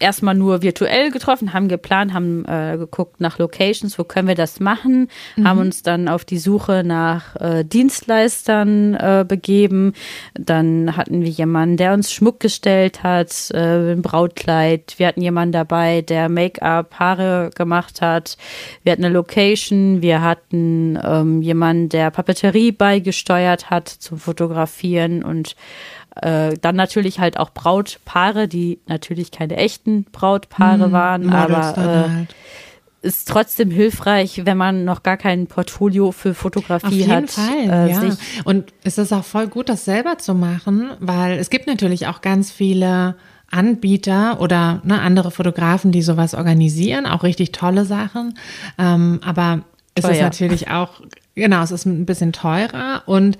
erstmal 0.00 0.34
nur 0.34 0.62
virtuell 0.62 1.10
getroffen, 1.10 1.52
haben 1.52 1.68
geplant, 1.68 2.12
haben 2.12 2.44
äh, 2.46 2.76
geguckt 2.78 3.20
nach 3.20 3.38
Locations, 3.38 3.98
wo 3.98 4.04
können 4.04 4.28
wir 4.28 4.34
das 4.34 4.58
machen, 4.58 5.08
mhm. 5.36 5.46
haben 5.46 5.60
uns 5.60 5.82
dann 5.82 6.08
auf 6.08 6.24
die 6.24 6.38
Suche 6.38 6.82
nach 6.84 7.36
äh, 7.36 7.64
Dienstleistern 7.64 8.94
äh, 8.94 9.24
begeben. 9.26 9.92
Dann 10.34 10.96
hatten 10.96 11.22
wir 11.22 11.28
jemanden, 11.28 11.76
der 11.76 11.92
uns 11.92 12.12
Schmuck 12.12 12.40
gestellt 12.40 13.02
hat, 13.02 13.50
äh, 13.52 13.92
ein 13.92 14.02
Brautkleid. 14.02 14.94
Wir 14.96 15.06
hatten 15.06 15.22
jemanden 15.22 15.52
dabei, 15.52 16.02
der 16.02 16.28
Make-up, 16.28 16.98
Haare 16.98 17.50
gemacht 17.54 18.00
hat. 18.00 18.36
Wir 18.82 18.92
hatten 18.92 19.04
eine 19.04 19.14
Location. 19.14 20.02
Wir 20.02 20.22
hatten 20.22 20.98
ähm, 21.02 21.42
jemanden, 21.42 21.88
der 21.90 22.10
Papeterie 22.10 22.72
beigesteuert 22.72 23.70
hat 23.70 23.88
zum 23.88 24.18
Fotografieren 24.18 25.22
und 25.22 25.54
äh, 26.16 26.54
dann 26.60 26.76
natürlich 26.76 27.20
halt 27.20 27.38
auch 27.38 27.50
Brautpaare, 27.50 28.48
die 28.48 28.80
natürlich 28.86 29.30
keine 29.30 29.56
echten 29.56 30.04
Brautpaare 30.04 30.88
mhm, 30.88 30.92
waren, 30.92 31.30
aber 31.30 31.74
äh, 31.76 32.10
halt. 32.10 32.34
ist 33.02 33.28
trotzdem 33.28 33.70
hilfreich, 33.70 34.42
wenn 34.44 34.56
man 34.56 34.84
noch 34.84 35.02
gar 35.02 35.16
kein 35.16 35.46
Portfolio 35.46 36.12
für 36.12 36.34
Fotografie 36.34 36.86
Auf 36.86 36.92
jeden 36.92 37.10
hat. 37.10 37.30
Fall, 37.30 37.70
äh, 37.70 37.90
ja. 37.90 38.16
Und 38.44 38.72
es 38.82 38.98
ist 38.98 39.12
auch 39.12 39.24
voll 39.24 39.46
gut, 39.46 39.68
das 39.68 39.84
selber 39.84 40.18
zu 40.18 40.34
machen, 40.34 40.90
weil 40.98 41.38
es 41.38 41.48
gibt 41.48 41.66
natürlich 41.66 42.06
auch 42.06 42.20
ganz 42.20 42.50
viele 42.50 43.16
Anbieter 43.50 44.40
oder 44.40 44.80
ne, 44.84 45.00
andere 45.00 45.30
Fotografen, 45.30 45.92
die 45.92 46.02
sowas 46.02 46.34
organisieren, 46.34 47.06
auch 47.06 47.22
richtig 47.22 47.52
tolle 47.52 47.84
Sachen. 47.84 48.34
Ähm, 48.78 49.20
aber 49.24 49.62
es 49.94 50.04
Teuer. 50.04 50.12
ist 50.12 50.20
natürlich 50.20 50.70
auch, 50.70 51.00
genau, 51.34 51.62
es 51.62 51.72
ist 51.72 51.84
ein 51.84 52.06
bisschen 52.06 52.32
teurer 52.32 53.02
und 53.06 53.38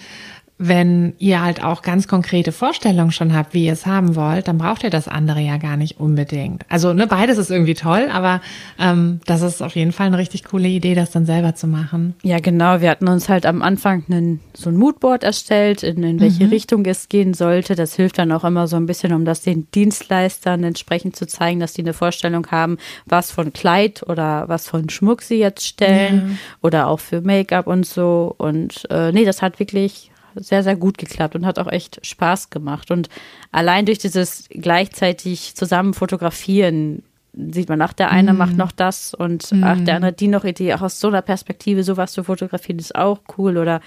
wenn 0.62 1.14
ihr 1.18 1.42
halt 1.42 1.64
auch 1.64 1.80
ganz 1.80 2.06
konkrete 2.06 2.52
Vorstellungen 2.52 3.12
schon 3.12 3.34
habt, 3.34 3.54
wie 3.54 3.64
ihr 3.64 3.72
es 3.72 3.86
haben 3.86 4.14
wollt, 4.14 4.46
dann 4.46 4.58
braucht 4.58 4.84
ihr 4.84 4.90
das 4.90 5.08
andere 5.08 5.40
ja 5.40 5.56
gar 5.56 5.78
nicht 5.78 5.98
unbedingt. 5.98 6.66
Also 6.68 6.92
ne, 6.92 7.06
beides 7.06 7.38
ist 7.38 7.50
irgendwie 7.50 7.72
toll, 7.72 8.10
aber 8.12 8.42
ähm, 8.78 9.20
das 9.24 9.40
ist 9.40 9.62
auf 9.62 9.74
jeden 9.74 9.92
Fall 9.92 10.08
eine 10.08 10.18
richtig 10.18 10.44
coole 10.44 10.68
Idee, 10.68 10.94
das 10.94 11.12
dann 11.12 11.24
selber 11.24 11.54
zu 11.54 11.66
machen. 11.66 12.14
Ja, 12.22 12.40
genau. 12.40 12.82
Wir 12.82 12.90
hatten 12.90 13.08
uns 13.08 13.30
halt 13.30 13.46
am 13.46 13.62
Anfang 13.62 14.04
einen, 14.10 14.40
so 14.52 14.68
ein 14.68 14.76
Moodboard 14.76 15.24
erstellt, 15.24 15.82
in, 15.82 16.02
in 16.02 16.20
welche 16.20 16.44
mhm. 16.44 16.50
Richtung 16.50 16.84
es 16.84 17.08
gehen 17.08 17.32
sollte. 17.32 17.74
Das 17.74 17.94
hilft 17.94 18.18
dann 18.18 18.30
auch 18.30 18.44
immer 18.44 18.68
so 18.68 18.76
ein 18.76 18.84
bisschen, 18.84 19.14
um 19.14 19.24
das 19.24 19.40
den 19.40 19.66
Dienstleistern 19.74 20.62
entsprechend 20.62 21.16
zu 21.16 21.26
zeigen, 21.26 21.60
dass 21.60 21.72
die 21.72 21.80
eine 21.80 21.94
Vorstellung 21.94 22.46
haben, 22.48 22.76
was 23.06 23.30
von 23.30 23.54
Kleid 23.54 24.02
oder 24.06 24.46
was 24.48 24.68
von 24.68 24.90
Schmuck 24.90 25.22
sie 25.22 25.38
jetzt 25.38 25.66
stellen 25.66 26.32
ja. 26.32 26.36
oder 26.60 26.88
auch 26.88 27.00
für 27.00 27.22
Make-up 27.22 27.66
und 27.66 27.86
so. 27.86 28.34
Und 28.36 28.86
äh, 28.90 29.10
nee, 29.10 29.24
das 29.24 29.40
hat 29.40 29.58
wirklich 29.58 30.09
sehr, 30.34 30.62
sehr 30.62 30.76
gut 30.76 30.98
geklappt 30.98 31.34
und 31.34 31.46
hat 31.46 31.58
auch 31.58 31.70
echt 31.70 32.04
Spaß 32.04 32.50
gemacht. 32.50 32.90
Und 32.90 33.08
allein 33.52 33.86
durch 33.86 33.98
dieses 33.98 34.44
gleichzeitig 34.50 35.54
zusammen 35.54 35.94
fotografieren 35.94 37.02
sieht 37.32 37.68
man, 37.68 37.80
ach, 37.80 37.92
der 37.92 38.10
eine 38.10 38.32
mm. 38.32 38.36
macht 38.36 38.56
noch 38.56 38.72
das 38.72 39.14
und 39.14 39.52
mm. 39.52 39.64
ach, 39.64 39.78
der 39.80 39.96
andere 39.96 40.12
die 40.12 40.28
noch 40.28 40.44
Idee, 40.44 40.74
auch 40.74 40.82
aus 40.82 40.98
so 40.98 41.08
einer 41.08 41.22
Perspektive 41.22 41.84
sowas 41.84 42.12
zu 42.12 42.24
fotografieren 42.24 42.78
ist 42.78 42.94
auch 42.94 43.20
cool 43.38 43.56
oder 43.56 43.80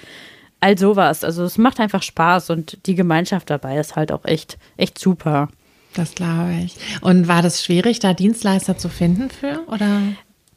all 0.60 0.77
sowas. 0.77 1.23
Also 1.23 1.43
es 1.43 1.58
macht 1.58 1.79
einfach 1.79 2.01
Spaß 2.01 2.49
und 2.49 2.77
die 2.86 2.95
Gemeinschaft 2.95 3.49
dabei 3.49 3.77
ist 3.77 3.95
halt 3.95 4.12
auch 4.12 4.23
echt, 4.25 4.58
echt 4.77 4.97
super. 4.97 5.49
Das 5.93 6.15
glaube 6.15 6.53
ich. 6.63 6.75
Und 7.01 7.27
war 7.27 7.41
das 7.41 7.63
schwierig, 7.63 7.99
da 7.99 8.13
Dienstleister 8.13 8.77
zu 8.77 8.89
finden 8.89 9.29
für 9.29 9.60
oder? 9.67 10.01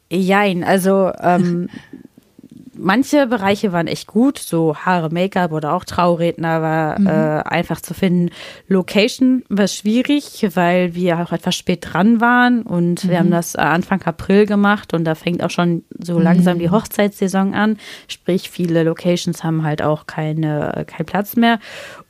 Jein, 0.09 0.63
also 0.63 1.11
ähm, 1.19 1.69
manche 2.77 3.27
Bereiche 3.27 3.71
waren 3.71 3.87
echt 3.87 4.07
gut, 4.07 4.37
so 4.37 4.75
Haare, 4.75 5.09
Make-up 5.09 5.51
oder 5.51 5.73
auch 5.73 5.83
Trauredner 5.83 6.61
war 6.61 6.99
mhm. 6.99 7.07
äh, 7.07 7.09
einfach 7.43 7.81
zu 7.81 7.93
finden. 7.93 8.29
Location 8.67 9.43
war 9.49 9.67
schwierig, 9.67 10.47
weil 10.55 10.95
wir 10.95 11.19
auch 11.19 11.31
etwas 11.31 11.55
spät 11.55 11.87
dran 11.91 12.21
waren 12.21 12.61
und 12.61 13.03
mhm. 13.03 13.09
wir 13.09 13.19
haben 13.19 13.31
das 13.31 13.55
Anfang 13.55 14.01
April 14.03 14.45
gemacht 14.45 14.93
und 14.93 15.03
da 15.03 15.15
fängt 15.15 15.43
auch 15.43 15.49
schon 15.49 15.83
so 15.97 16.19
langsam 16.19 16.57
mhm. 16.57 16.61
die 16.61 16.69
Hochzeitssaison 16.69 17.53
an. 17.53 17.77
Sprich, 18.07 18.49
viele 18.49 18.83
Locations 18.83 19.43
haben 19.43 19.63
halt 19.63 19.81
auch 19.81 20.07
keine, 20.07 20.85
keinen 20.87 21.05
Platz 21.05 21.35
mehr. 21.35 21.59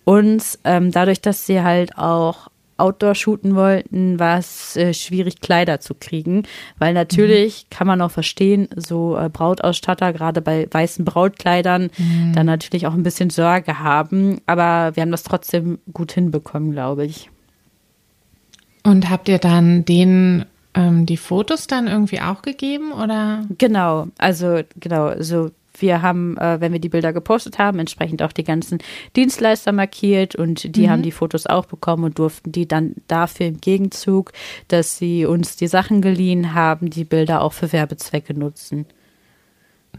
Und 0.04 0.44
ähm, 0.64 0.92
dadurch, 0.92 1.22
dass 1.22 1.46
sie 1.46 1.62
halt 1.62 1.98
auch 1.98 2.48
Outdoor 2.78 3.16
shooten 3.16 3.56
wollten, 3.56 4.20
war 4.20 4.38
es 4.38 4.76
äh, 4.76 4.94
schwierig, 4.94 5.42
Kleider 5.42 5.80
zu 5.80 5.94
kriegen, 5.96 6.44
weil 6.78 6.94
natürlich 6.94 7.64
mhm. 7.66 7.76
kann 7.76 7.88
man 7.88 8.02
auch 8.02 8.12
verstehen, 8.12 8.68
so 8.76 9.18
äh, 9.18 9.30
Brautausstatter, 9.30 10.14
gerade 10.14 10.42
bei 10.42 10.68
weißen 10.70 11.06
Brautkleidern, 11.06 11.90
mhm. 11.98 12.34
dann 12.34 12.46
natürlich 12.46 12.88
auch 12.88 12.94
ein 12.94 13.04
bisschen 13.04 13.30
Sorge 13.30 13.80
haben. 13.80 14.40
Aber 14.46 14.96
wir 14.96 15.02
haben 15.02 15.12
das 15.12 15.24
trotzdem 15.24 15.80
gut 15.94 16.12
hinbekommen, 16.12 16.72
glaube 16.72 17.06
ich. 17.06 17.30
Und 18.84 19.10
habt 19.10 19.28
ihr 19.28 19.40
dann 19.40 19.84
denen 19.84 20.46
ähm, 20.74 21.06
die 21.06 21.18
Fotos 21.18 21.68
dann 21.68 21.88
irgendwie 21.88 22.22
auch 22.22 22.42
gegeben 22.42 22.92
oder? 22.92 23.46
Genau, 23.58 24.08
also 24.18 24.62
genau, 24.80 25.22
so 25.22 25.52
wir 25.80 26.02
haben, 26.02 26.38
äh, 26.38 26.60
wenn 26.60 26.74
wir 26.74 26.80
die 26.80 26.90
Bilder 26.90 27.14
gepostet 27.14 27.60
haben, 27.60 27.80
entsprechend 27.80 28.22
auch 28.22 28.32
die 28.32 28.44
ganzen 28.44 28.80
Dienstleister 29.16 29.72
markiert 29.72 30.36
und 30.36 30.76
die 30.76 30.88
mhm. 30.88 30.90
haben 30.90 31.02
die 31.02 31.12
Fotos 31.12 31.46
auch 31.46 31.66
bekommen 31.66 32.04
und 32.04 32.20
durften 32.20 32.52
die 32.52 32.68
dann 32.68 32.96
dafür 33.08 33.48
im 33.48 33.62
Gegenzug, 33.62 34.32
dass 34.68 34.98
sie 34.98 35.26
uns 35.26 35.56
die 35.56 35.68
Sachen 35.68 36.02
geliehen 36.02 36.54
haben, 36.54 36.90
die 36.90 37.04
Bilder 37.04 37.42
auch 37.42 37.54
für 37.54 37.72
Werbezwecke 37.72 38.34
nutzen. 38.34 38.86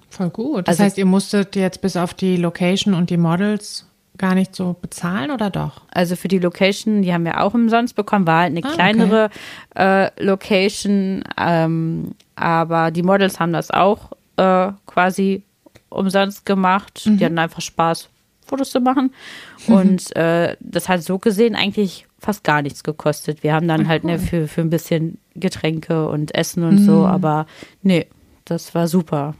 Voll 0.09 0.31
gut. 0.31 0.69
Das 0.69 0.75
also, 0.75 0.85
heißt, 0.85 0.99
ihr 0.99 1.07
musstet 1.07 1.57
jetzt 1.57 1.81
bis 1.81 1.97
auf 1.97 2.15
die 2.15 2.37
Location 2.37 2.95
und 2.95 3.11
die 3.11 3.17
Models 3.17 3.87
gar 4.19 4.35
nicht 4.35 4.55
so 4.55 4.77
bezahlen 4.81 5.31
oder 5.31 5.49
doch? 5.49 5.83
Also 5.91 6.17
für 6.17 6.29
die 6.29 6.39
Location, 6.39 7.03
die 7.03 7.13
haben 7.13 7.25
wir 7.25 7.41
auch 7.41 7.55
umsonst 7.55 7.95
bekommen, 7.95 8.27
war 8.27 8.43
halt 8.43 8.57
eine 8.57 8.65
ah, 8.65 8.75
kleinere 8.75 9.31
okay. 9.71 10.07
äh, 10.07 10.25
Location, 10.25 11.25
ähm, 11.39 12.13
aber 12.35 12.91
die 12.91 13.03
Models 13.03 13.41
haben 13.41 13.53
das 13.53 13.71
auch 13.71 14.11
äh, 14.37 14.73
quasi 14.87 15.45
umsonst 15.91 16.47
gemacht. 16.47 17.03
Mhm. 17.05 17.19
Die 17.19 17.25
hatten 17.25 17.39
einfach 17.39 17.61
Spaß, 17.61 18.09
Fotos 18.47 18.71
zu 18.71 18.81
machen. 18.81 19.13
Mhm. 19.67 19.75
Und 19.75 20.17
äh, 20.17 20.57
das 20.61 20.89
hat 20.89 21.03
so 21.03 21.19
gesehen 21.19 21.55
eigentlich 21.55 22.07
fast 22.19 22.45
gar 22.45 22.63
nichts 22.63 22.83
gekostet. 22.83 23.43
Wir 23.43 23.55
haben 23.55 23.69
dann 23.69 23.85
Ach, 23.85 23.89
halt 23.89 24.05
ne, 24.05 24.19
für, 24.19 24.49
für 24.49 24.61
ein 24.61 24.71
bisschen 24.71 25.19
Getränke 25.35 26.09
und 26.09 26.35
Essen 26.35 26.65
und 26.65 26.81
mhm. 26.81 26.85
so, 26.85 27.07
aber 27.07 27.47
nee, 27.83 28.07
das 28.45 28.75
war 28.75 28.89
super. 28.89 29.35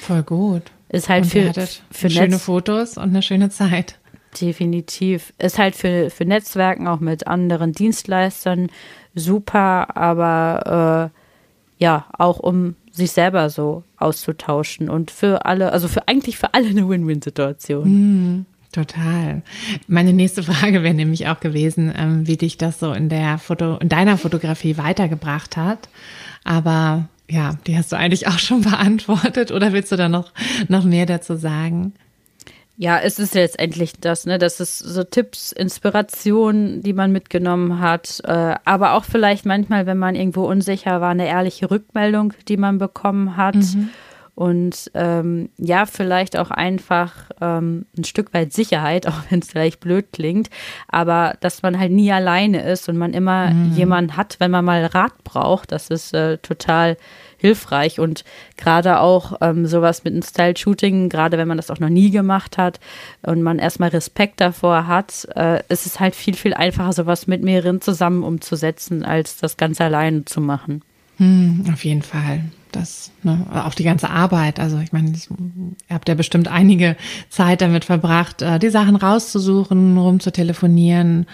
Voll 0.00 0.22
gut. 0.22 0.62
Ist 0.88 1.08
halt 1.08 1.24
und 1.24 1.30
für, 1.30 1.52
für 1.90 2.10
schöne 2.10 2.28
Netz 2.28 2.42
Fotos 2.42 2.96
und 2.96 3.10
eine 3.10 3.22
schöne 3.22 3.50
Zeit. 3.50 3.98
Definitiv. 4.40 5.32
Ist 5.38 5.58
halt 5.58 5.74
für, 5.74 6.10
für 6.10 6.24
Netzwerken 6.24 6.86
auch 6.86 7.00
mit 7.00 7.26
anderen 7.26 7.72
Dienstleistern 7.72 8.68
super, 9.14 9.96
aber 9.96 11.10
äh, 11.12 11.82
ja, 11.82 12.06
auch 12.16 12.38
um 12.38 12.76
sich 12.98 13.12
selber 13.12 13.48
so 13.48 13.84
auszutauschen 13.96 14.90
und 14.90 15.10
für 15.10 15.46
alle, 15.46 15.72
also 15.72 15.88
für 15.88 16.06
eigentlich 16.06 16.36
für 16.36 16.52
alle 16.54 16.68
eine 16.68 16.88
Win-Win-Situation. 16.88 17.88
Mm, 17.88 18.46
total. 18.72 19.42
Meine 19.86 20.12
nächste 20.12 20.42
Frage 20.42 20.82
wäre 20.82 20.94
nämlich 20.94 21.28
auch 21.28 21.40
gewesen, 21.40 21.92
ähm, 21.96 22.26
wie 22.26 22.36
dich 22.36 22.58
das 22.58 22.78
so 22.78 22.92
in 22.92 23.08
der 23.08 23.38
Foto, 23.38 23.78
in 23.78 23.88
deiner 23.88 24.18
Fotografie 24.18 24.76
weitergebracht 24.76 25.56
hat. 25.56 25.88
Aber 26.44 27.08
ja, 27.30 27.56
die 27.66 27.76
hast 27.76 27.92
du 27.92 27.96
eigentlich 27.96 28.26
auch 28.26 28.38
schon 28.38 28.60
beantwortet 28.70 29.50
oder 29.52 29.72
willst 29.72 29.92
du 29.92 29.96
da 29.96 30.08
noch, 30.08 30.32
noch 30.68 30.84
mehr 30.84 31.06
dazu 31.06 31.36
sagen? 31.36 31.94
Ja, 32.80 33.00
es 33.00 33.18
ist 33.18 33.34
letztendlich 33.34 33.94
das, 34.00 34.24
ne? 34.24 34.38
Das 34.38 34.60
ist 34.60 34.78
so 34.78 35.02
Tipps, 35.02 35.50
Inspiration, 35.50 36.80
die 36.80 36.92
man 36.92 37.10
mitgenommen 37.10 37.80
hat. 37.80 38.20
Äh, 38.22 38.54
aber 38.64 38.92
auch 38.92 39.02
vielleicht 39.02 39.44
manchmal, 39.44 39.86
wenn 39.86 39.98
man 39.98 40.14
irgendwo 40.14 40.46
unsicher 40.46 41.00
war, 41.00 41.10
eine 41.10 41.26
ehrliche 41.26 41.72
Rückmeldung, 41.72 42.34
die 42.46 42.56
man 42.56 42.78
bekommen 42.78 43.36
hat. 43.36 43.56
Mhm. 43.56 43.90
Und 44.38 44.92
ähm, 44.94 45.48
ja, 45.58 45.84
vielleicht 45.84 46.38
auch 46.38 46.52
einfach 46.52 47.12
ähm, 47.40 47.86
ein 47.98 48.04
Stück 48.04 48.32
weit 48.32 48.52
Sicherheit, 48.52 49.04
auch 49.08 49.18
wenn 49.28 49.40
es 49.40 49.48
vielleicht 49.48 49.80
blöd 49.80 50.12
klingt, 50.12 50.48
aber 50.86 51.34
dass 51.40 51.62
man 51.62 51.76
halt 51.76 51.90
nie 51.90 52.12
alleine 52.12 52.62
ist 52.62 52.88
und 52.88 52.96
man 52.96 53.14
immer 53.14 53.50
mhm. 53.50 53.72
jemanden 53.72 54.16
hat, 54.16 54.36
wenn 54.38 54.52
man 54.52 54.64
mal 54.64 54.86
Rat 54.86 55.24
braucht, 55.24 55.72
das 55.72 55.88
ist 55.88 56.14
äh, 56.14 56.38
total 56.38 56.96
hilfreich 57.36 57.98
und 57.98 58.22
gerade 58.56 59.00
auch 59.00 59.38
ähm, 59.40 59.66
sowas 59.66 60.04
mit 60.04 60.12
einem 60.12 60.22
Style-Shooting, 60.22 61.08
gerade 61.08 61.36
wenn 61.36 61.48
man 61.48 61.56
das 61.56 61.72
auch 61.72 61.80
noch 61.80 61.88
nie 61.88 62.10
gemacht 62.12 62.58
hat 62.58 62.78
und 63.22 63.42
man 63.42 63.58
erstmal 63.58 63.88
Respekt 63.88 64.40
davor 64.40 64.86
hat, 64.86 65.26
äh, 65.34 65.64
ist 65.68 65.84
es 65.84 65.98
halt 65.98 66.14
viel, 66.14 66.34
viel 66.34 66.54
einfacher, 66.54 66.92
sowas 66.92 67.26
mit 67.26 67.42
mehreren 67.42 67.80
zusammen 67.80 68.22
umzusetzen, 68.22 69.04
als 69.04 69.36
das 69.38 69.56
Ganze 69.56 69.82
alleine 69.82 70.26
zu 70.26 70.40
machen. 70.40 70.82
Hm, 71.16 71.64
auf 71.72 71.84
jeden 71.84 72.02
Fall. 72.02 72.44
Das, 72.72 73.10
ne, 73.22 73.46
auch 73.52 73.74
die 73.74 73.84
ganze 73.84 74.10
Arbeit. 74.10 74.60
Also 74.60 74.78
ich 74.78 74.92
meine, 74.92 75.10
ihr 75.10 75.94
habt 75.94 76.08
ja 76.08 76.14
bestimmt 76.14 76.48
einige 76.48 76.96
Zeit 77.30 77.62
damit 77.62 77.84
verbracht, 77.84 78.42
äh, 78.42 78.58
die 78.58 78.68
Sachen 78.68 78.96
rauszusuchen, 78.96 79.96
rumzutelefonieren 79.96 81.26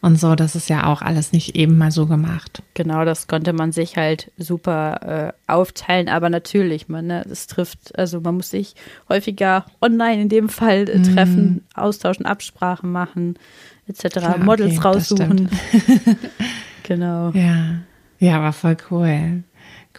und 0.00 0.18
so. 0.18 0.34
Das 0.34 0.54
ist 0.54 0.68
ja 0.68 0.86
auch 0.86 1.02
alles 1.02 1.32
nicht 1.32 1.56
eben 1.56 1.76
mal 1.76 1.90
so 1.90 2.06
gemacht. 2.06 2.62
Genau, 2.74 3.04
das 3.04 3.26
konnte 3.26 3.52
man 3.52 3.72
sich 3.72 3.96
halt 3.96 4.32
super 4.38 5.34
äh, 5.46 5.52
aufteilen. 5.52 6.08
Aber 6.08 6.30
natürlich, 6.30 6.88
man, 6.88 7.06
ne, 7.06 7.24
das 7.28 7.46
trifft, 7.46 7.98
also 7.98 8.20
man 8.20 8.36
muss 8.36 8.50
sich 8.50 8.74
häufiger 9.08 9.66
online 9.82 10.22
in 10.22 10.28
dem 10.28 10.48
Fall 10.48 10.88
äh, 10.88 11.02
treffen, 11.02 11.64
mm. 11.74 11.78
austauschen, 11.78 12.24
Absprachen 12.24 12.90
machen, 12.90 13.38
etc., 13.86 14.14
Klar, 14.14 14.38
Models 14.38 14.78
okay, 14.78 14.88
raussuchen. 14.88 15.50
genau. 16.82 17.30
Ja. 17.30 17.80
Ja, 18.20 18.42
war 18.42 18.52
voll 18.52 18.76
cool. 18.90 19.44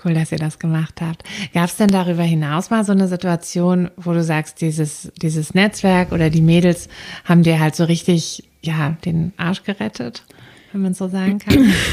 Cool, 0.03 0.13
dass 0.13 0.31
ihr 0.31 0.37
das 0.37 0.59
gemacht 0.59 1.01
habt. 1.01 1.23
Gab 1.53 1.65
es 1.65 1.75
denn 1.75 1.89
darüber 1.89 2.23
hinaus 2.23 2.69
mal 2.69 2.85
so 2.85 2.93
eine 2.93 3.07
Situation, 3.07 3.89
wo 3.97 4.13
du 4.13 4.23
sagst, 4.23 4.61
dieses, 4.61 5.11
dieses 5.21 5.53
Netzwerk 5.53 6.11
oder 6.11 6.29
die 6.29 6.41
Mädels 6.41 6.87
haben 7.25 7.43
dir 7.43 7.59
halt 7.59 7.75
so 7.75 7.83
richtig, 7.83 8.49
ja, 8.61 8.97
den 9.03 9.33
Arsch 9.35 9.63
gerettet, 9.63 10.23
wenn 10.71 10.81
man 10.81 10.93
so 10.93 11.07
sagen 11.07 11.39
kann? 11.39 11.73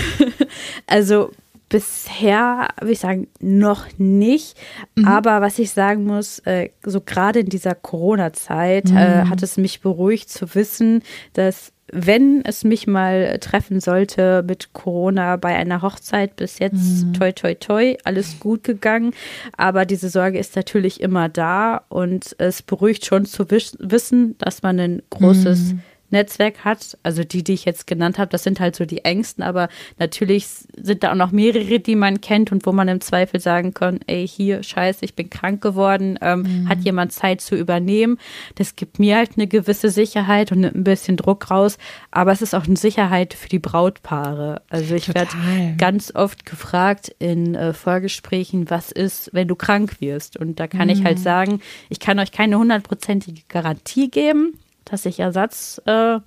Also 0.87 1.33
bisher 1.68 2.68
würde 2.81 2.92
ich 2.92 3.00
sagen, 3.00 3.29
noch 3.40 3.87
nicht. 3.98 4.57
Mhm. 4.94 5.07
Aber 5.07 5.40
was 5.40 5.59
ich 5.59 5.70
sagen 5.70 6.05
muss, 6.05 6.38
äh, 6.40 6.70
so 6.85 7.00
gerade 7.00 7.40
in 7.40 7.48
dieser 7.48 7.74
Corona-Zeit 7.74 8.90
äh, 8.90 8.92
mhm. 8.92 8.96
äh, 8.96 9.24
hat 9.31 9.42
es 9.42 9.57
mich 9.57 9.81
beruhigt 9.81 10.31
zu 10.31 10.55
wissen, 10.55 11.02
dass 11.33 11.72
wenn 11.92 12.44
es 12.44 12.64
mich 12.64 12.87
mal 12.87 13.38
treffen 13.38 13.81
sollte 13.81 14.44
mit 14.46 14.72
Corona 14.72 15.37
bei 15.37 15.55
einer 15.55 15.83
Hochzeit, 15.83 16.35
bis 16.35 16.59
jetzt 16.59 17.05
mhm. 17.05 17.12
toi 17.12 17.31
toi 17.33 17.55
toi, 17.55 17.96
alles 18.05 18.40
gut 18.40 18.64
gegangen. 18.64 19.12
Aber 19.57 19.85
diese 19.85 20.09
Sorge 20.09 20.38
ist 20.38 20.57
natürlich 20.57 21.00
immer 21.00 21.29
da 21.29 21.83
und 21.88 22.35
es 22.38 22.62
beruhigt 22.62 23.07
schon 23.07 23.24
zu 23.24 23.48
wissen, 23.50 24.37
dass 24.38 24.62
man 24.62 24.81
ein 24.81 25.02
großes 25.11 25.74
mhm. 25.74 25.83
Netzwerk 26.11 26.64
hat. 26.64 26.97
Also 27.03 27.25
die, 27.25 27.42
die 27.42 27.55
ich 27.55 27.64
jetzt 27.64 27.87
genannt 27.87 28.19
habe, 28.19 28.31
das 28.31 28.42
sind 28.42 28.61
halt 28.61 28.77
so 28.77 28.85
die 28.85 29.05
engsten, 29.05 29.42
aber 29.42 29.69
natürlich 29.99 30.47
sind 30.47 31.03
da 31.03 31.12
auch 31.12 31.16
noch 31.16 31.33
mehrere, 31.33 31.81
die 31.81 31.97
man 31.97 32.21
kennt 32.21 32.53
und 32.53 32.66
wo 32.66 32.73
man 32.73 32.88
im 32.88 33.01
Zweifel 33.01 33.40
sagen 33.40 33.75
kann, 33.75 34.01
ey, 34.07 34.27
hier, 34.27 34.62
scheiße, 34.62 35.05
ich 35.05 35.14
bin 35.14 35.31
krank 35.31 35.62
geworden, 35.62 36.19
ähm, 36.21 36.42
mhm. 36.42 36.69
hat 36.69 36.81
jemand 36.81 37.12
Zeit 37.12 37.40
zu 37.40 37.57
übernehmen. 37.57 38.19
Das 38.55 38.77
gibt 38.77 38.99
mir 38.99 39.16
halt 39.16 39.33
eine 39.37 39.47
gewisse 39.47 39.90
Sicherheit 39.90 40.53
und 40.53 40.64
ein 40.64 40.85
bisschen 40.85 41.16
Druck 41.16 41.51
raus, 41.51 41.79
aber 42.11 42.33
es 42.33 42.42
ist 42.42 42.55
auch 42.55 42.66
eine 42.66 42.77
Sicherheit 42.77 43.35
für 43.35 43.49
die 43.49 43.59
Brautpaare. 43.59 44.62
Also 44.69 44.95
ich 44.95 45.14
werde 45.14 45.31
ganz 45.79 46.14
oft 46.14 46.47
gefragt 46.47 47.14
in 47.19 47.55
äh, 47.55 47.73
Vorgesprächen, 47.73 48.71
was 48.71 48.92
ist, 48.92 49.31
wenn 49.33 49.49
du 49.49 49.55
krank 49.55 50.01
wirst? 50.01 50.37
Und 50.37 50.61
da 50.61 50.66
kann 50.66 50.88
mhm. 50.88 50.90
ich 50.90 51.05
halt 51.05 51.19
mhm. 51.19 51.23
sagen, 51.23 51.61
ich 51.88 52.01
kann 52.01 52.19
euch 52.19 52.33
keine 52.33 52.59
hundertprozentige 52.59 53.42
Garantie 53.49 54.11
geben, 54.11 54.59
dass 54.87 55.05
ich 55.05 55.20
Ersatz 55.20 55.81
äh, 55.85 56.18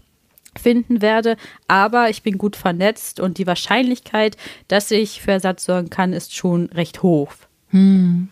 finden 0.57 1.01
werde, 1.01 1.37
aber 1.67 2.09
ich 2.09 2.23
bin 2.23 2.37
gut 2.37 2.55
vernetzt 2.55 3.19
und 3.19 3.37
die 3.37 3.47
Wahrscheinlichkeit, 3.47 4.37
dass 4.67 4.91
ich 4.91 5.21
für 5.21 5.31
Ersatz 5.31 5.65
sorgen 5.65 5.89
kann, 5.89 6.13
ist 6.13 6.35
schon 6.35 6.67
recht 6.67 7.03
hoch. 7.03 7.33
Hm. 7.69 8.29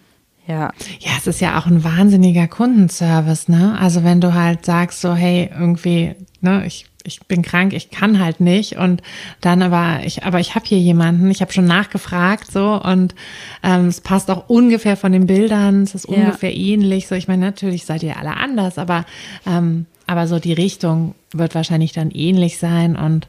Ja. 0.47 0.71
Ja, 0.99 1.11
es 1.17 1.27
ist 1.27 1.41
ja 1.41 1.59
auch 1.59 1.65
ein 1.65 1.83
wahnsinniger 1.83 2.47
Kundenservice, 2.47 3.49
ne? 3.49 3.77
Also 3.79 4.05
wenn 4.05 4.21
du 4.21 4.33
halt 4.33 4.65
sagst 4.65 5.01
so, 5.01 5.13
hey, 5.13 5.49
irgendwie, 5.53 6.15
ne, 6.41 6.65
ich 6.65 6.85
ich 7.07 7.21
bin 7.21 7.41
krank, 7.41 7.73
ich 7.73 7.89
kann 7.89 8.19
halt 8.19 8.41
nicht 8.41 8.75
und 8.75 9.01
dann 9.39 9.61
aber 9.61 10.05
ich 10.05 10.25
aber 10.25 10.39
ich 10.39 10.55
habe 10.55 10.65
hier 10.65 10.79
jemanden, 10.79 11.31
ich 11.31 11.41
habe 11.41 11.53
schon 11.53 11.65
nachgefragt 11.65 12.51
so 12.51 12.81
und 12.81 13.15
ähm, 13.63 13.87
es 13.87 14.01
passt 14.01 14.29
auch 14.29 14.49
ungefähr 14.49 14.97
von 14.97 15.13
den 15.13 15.25
Bildern, 15.25 15.83
es 15.83 15.95
ist 15.95 16.09
ja. 16.09 16.15
ungefähr 16.17 16.53
ähnlich 16.53 17.07
so. 17.07 17.15
Ich 17.15 17.29
meine 17.29 17.45
natürlich 17.45 17.85
seid 17.85 18.03
ihr 18.03 18.17
alle 18.17 18.35
anders, 18.35 18.77
aber 18.77 19.05
ähm, 19.45 19.85
aber 20.07 20.27
so 20.27 20.39
die 20.39 20.53
Richtung 20.53 21.13
wird 21.33 21.53
wahrscheinlich 21.53 21.91
dann 21.91 22.11
ähnlich 22.11 22.57
sein 22.57 22.95
und 22.95 23.27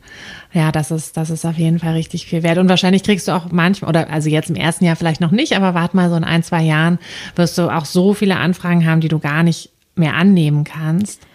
ja, 0.52 0.70
das 0.72 0.90
ist, 0.92 1.16
das 1.16 1.28
ist 1.28 1.44
auf 1.44 1.58
jeden 1.58 1.80
Fall 1.80 1.94
richtig 1.94 2.26
viel 2.26 2.44
wert. 2.44 2.58
Und 2.58 2.68
wahrscheinlich 2.68 3.02
kriegst 3.02 3.28
du 3.28 3.32
auch 3.32 3.50
manchmal, 3.50 3.90
oder 3.90 4.10
also 4.10 4.30
jetzt 4.30 4.48
im 4.48 4.56
ersten 4.56 4.84
Jahr 4.84 4.96
vielleicht 4.96 5.20
noch 5.20 5.32
nicht, 5.32 5.56
aber 5.56 5.74
warte 5.74 5.96
mal 5.96 6.08
so 6.08 6.16
in 6.16 6.24
ein, 6.24 6.44
zwei 6.44 6.62
Jahren 6.62 6.98
wirst 7.34 7.58
du 7.58 7.68
auch 7.68 7.84
so 7.84 8.14
viele 8.14 8.36
Anfragen 8.36 8.86
haben, 8.86 9.00
die 9.00 9.08
du 9.08 9.18
gar 9.18 9.42
nicht 9.42 9.70
mehr 9.96 10.14
annehmen 10.14 10.64
kannst. 10.64 11.26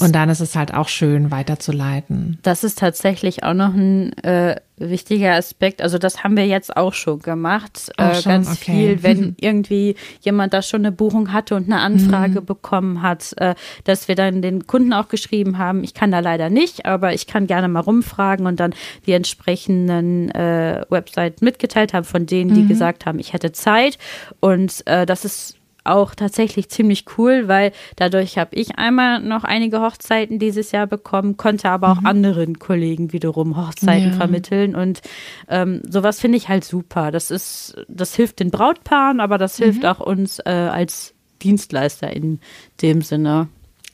Und 0.00 0.14
dann 0.14 0.30
ist 0.30 0.40
es 0.40 0.56
halt 0.56 0.72
auch 0.74 0.88
schön, 0.88 1.30
weiterzuleiten. 1.30 2.38
Das 2.42 2.64
ist 2.64 2.78
tatsächlich 2.78 3.42
auch 3.44 3.54
noch 3.54 3.74
ein 3.74 4.12
äh, 4.18 4.56
wichtiger 4.78 5.34
Aspekt. 5.34 5.82
Also 5.82 5.98
das 5.98 6.24
haben 6.24 6.36
wir 6.36 6.46
jetzt 6.46 6.76
auch 6.76 6.92
schon 6.92 7.18
gemacht. 7.20 7.90
Auch 7.96 8.10
äh, 8.10 8.14
schon? 8.14 8.32
Ganz 8.32 8.52
okay. 8.52 8.72
viel, 8.72 9.02
wenn 9.02 9.36
irgendwie 9.40 9.96
jemand 10.20 10.54
da 10.54 10.62
schon 10.62 10.80
eine 10.80 10.92
Buchung 10.92 11.32
hatte 11.32 11.54
und 11.54 11.66
eine 11.66 11.80
Anfrage 11.80 12.40
mhm. 12.40 12.46
bekommen 12.46 13.02
hat, 13.02 13.34
äh, 13.36 13.54
dass 13.84 14.08
wir 14.08 14.14
dann 14.14 14.42
den 14.42 14.66
Kunden 14.66 14.92
auch 14.92 15.08
geschrieben 15.08 15.58
haben, 15.58 15.84
ich 15.84 15.94
kann 15.94 16.10
da 16.10 16.20
leider 16.20 16.50
nicht, 16.50 16.86
aber 16.86 17.12
ich 17.12 17.26
kann 17.26 17.46
gerne 17.46 17.68
mal 17.68 17.80
rumfragen 17.80 18.46
und 18.46 18.60
dann 18.60 18.74
die 19.06 19.12
entsprechenden 19.12 20.30
äh, 20.30 20.84
Websites 20.88 21.42
mitgeteilt 21.42 21.92
haben 21.92 22.04
von 22.04 22.26
denen, 22.26 22.54
die 22.54 22.62
mhm. 22.62 22.68
gesagt 22.68 23.06
haben, 23.06 23.18
ich 23.18 23.32
hätte 23.32 23.52
Zeit. 23.52 23.98
Und 24.40 24.86
äh, 24.86 25.06
das 25.06 25.24
ist 25.24 25.57
auch 25.88 26.14
tatsächlich 26.14 26.68
ziemlich 26.68 27.04
cool, 27.16 27.48
weil 27.48 27.72
dadurch 27.96 28.38
habe 28.38 28.54
ich 28.54 28.78
einmal 28.78 29.20
noch 29.20 29.44
einige 29.44 29.80
Hochzeiten 29.80 30.38
dieses 30.38 30.72
Jahr 30.72 30.86
bekommen, 30.86 31.36
konnte 31.36 31.70
aber 31.70 31.90
auch 31.92 32.00
mhm. 32.00 32.06
anderen 32.06 32.58
Kollegen 32.58 33.12
wiederum 33.12 33.56
Hochzeiten 33.56 34.10
ja. 34.10 34.16
vermitteln 34.16 34.74
und 34.74 35.00
ähm, 35.48 35.82
sowas 35.88 36.20
finde 36.20 36.38
ich 36.38 36.48
halt 36.48 36.64
super. 36.64 37.10
Das 37.10 37.30
ist, 37.30 37.76
das 37.88 38.14
hilft 38.14 38.40
den 38.40 38.50
Brautpaaren, 38.50 39.20
aber 39.20 39.38
das 39.38 39.58
mhm. 39.58 39.64
hilft 39.64 39.86
auch 39.86 40.00
uns 40.00 40.38
äh, 40.40 40.50
als 40.50 41.14
Dienstleister 41.42 42.14
in 42.14 42.40
dem 42.82 43.02
Sinne. 43.02 43.48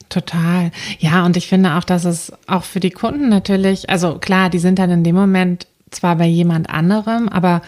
Total. 0.09 0.71
Ja, 0.99 1.25
und 1.25 1.37
ich 1.37 1.49
finde 1.49 1.75
auch, 1.75 1.85
dass 1.85 2.05
es 2.05 2.33
auch 2.47 2.63
für 2.63 2.81
die 2.81 2.91
Kunden 2.91 3.29
natürlich, 3.29 3.91
also 3.91 4.19
klar, 4.19 4.51
die 4.51 4.59
sind 4.59 4.79
dann 4.79 4.91
in 4.91 5.05
dem 5.05 5.17
Moment 5.17 5.67
zwar 5.91 6.17
bei 6.17 6.27
jemand 6.27 6.71
anderem, 6.71 7.29
aber 7.29 7.63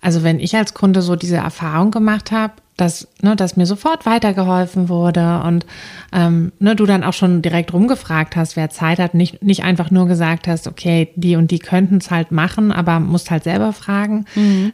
also 0.00 0.22
wenn 0.24 0.40
ich 0.40 0.56
als 0.56 0.74
Kunde 0.74 1.02
so 1.02 1.16
diese 1.16 1.36
Erfahrung 1.36 1.90
gemacht 1.90 2.32
habe, 2.32 2.54
dass, 2.76 3.08
ne, 3.20 3.36
dass 3.36 3.56
mir 3.56 3.66
sofort 3.66 4.06
weitergeholfen 4.06 4.88
wurde 4.88 5.42
und 5.44 5.66
ähm, 6.12 6.52
ne, 6.58 6.74
du 6.74 6.86
dann 6.86 7.04
auch 7.04 7.12
schon 7.12 7.42
direkt 7.42 7.72
rumgefragt 7.72 8.36
hast, 8.36 8.56
wer 8.56 8.70
Zeit 8.70 8.98
hat, 8.98 9.14
nicht, 9.14 9.42
nicht 9.42 9.62
einfach 9.62 9.90
nur 9.90 10.06
gesagt 10.06 10.48
hast, 10.48 10.66
okay, 10.66 11.10
die 11.14 11.36
und 11.36 11.50
die 11.50 11.58
könnten 11.58 11.98
es 11.98 12.10
halt 12.10 12.32
machen, 12.32 12.72
aber 12.72 13.00
musst 13.00 13.30
halt 13.30 13.44
selber 13.44 13.72
fragen. 13.72 14.24
Mhm. 14.34 14.72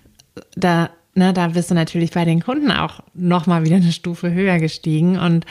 Da, 0.54 0.90
ne, 1.14 1.32
da 1.32 1.48
bist 1.48 1.70
du 1.70 1.74
natürlich 1.74 2.12
bei 2.12 2.24
den 2.24 2.40
Kunden 2.42 2.70
auch 2.70 3.00
nochmal 3.14 3.64
wieder 3.64 3.76
eine 3.76 3.92
Stufe 3.92 4.32
höher 4.32 4.58
gestiegen 4.58 5.18
und 5.18 5.44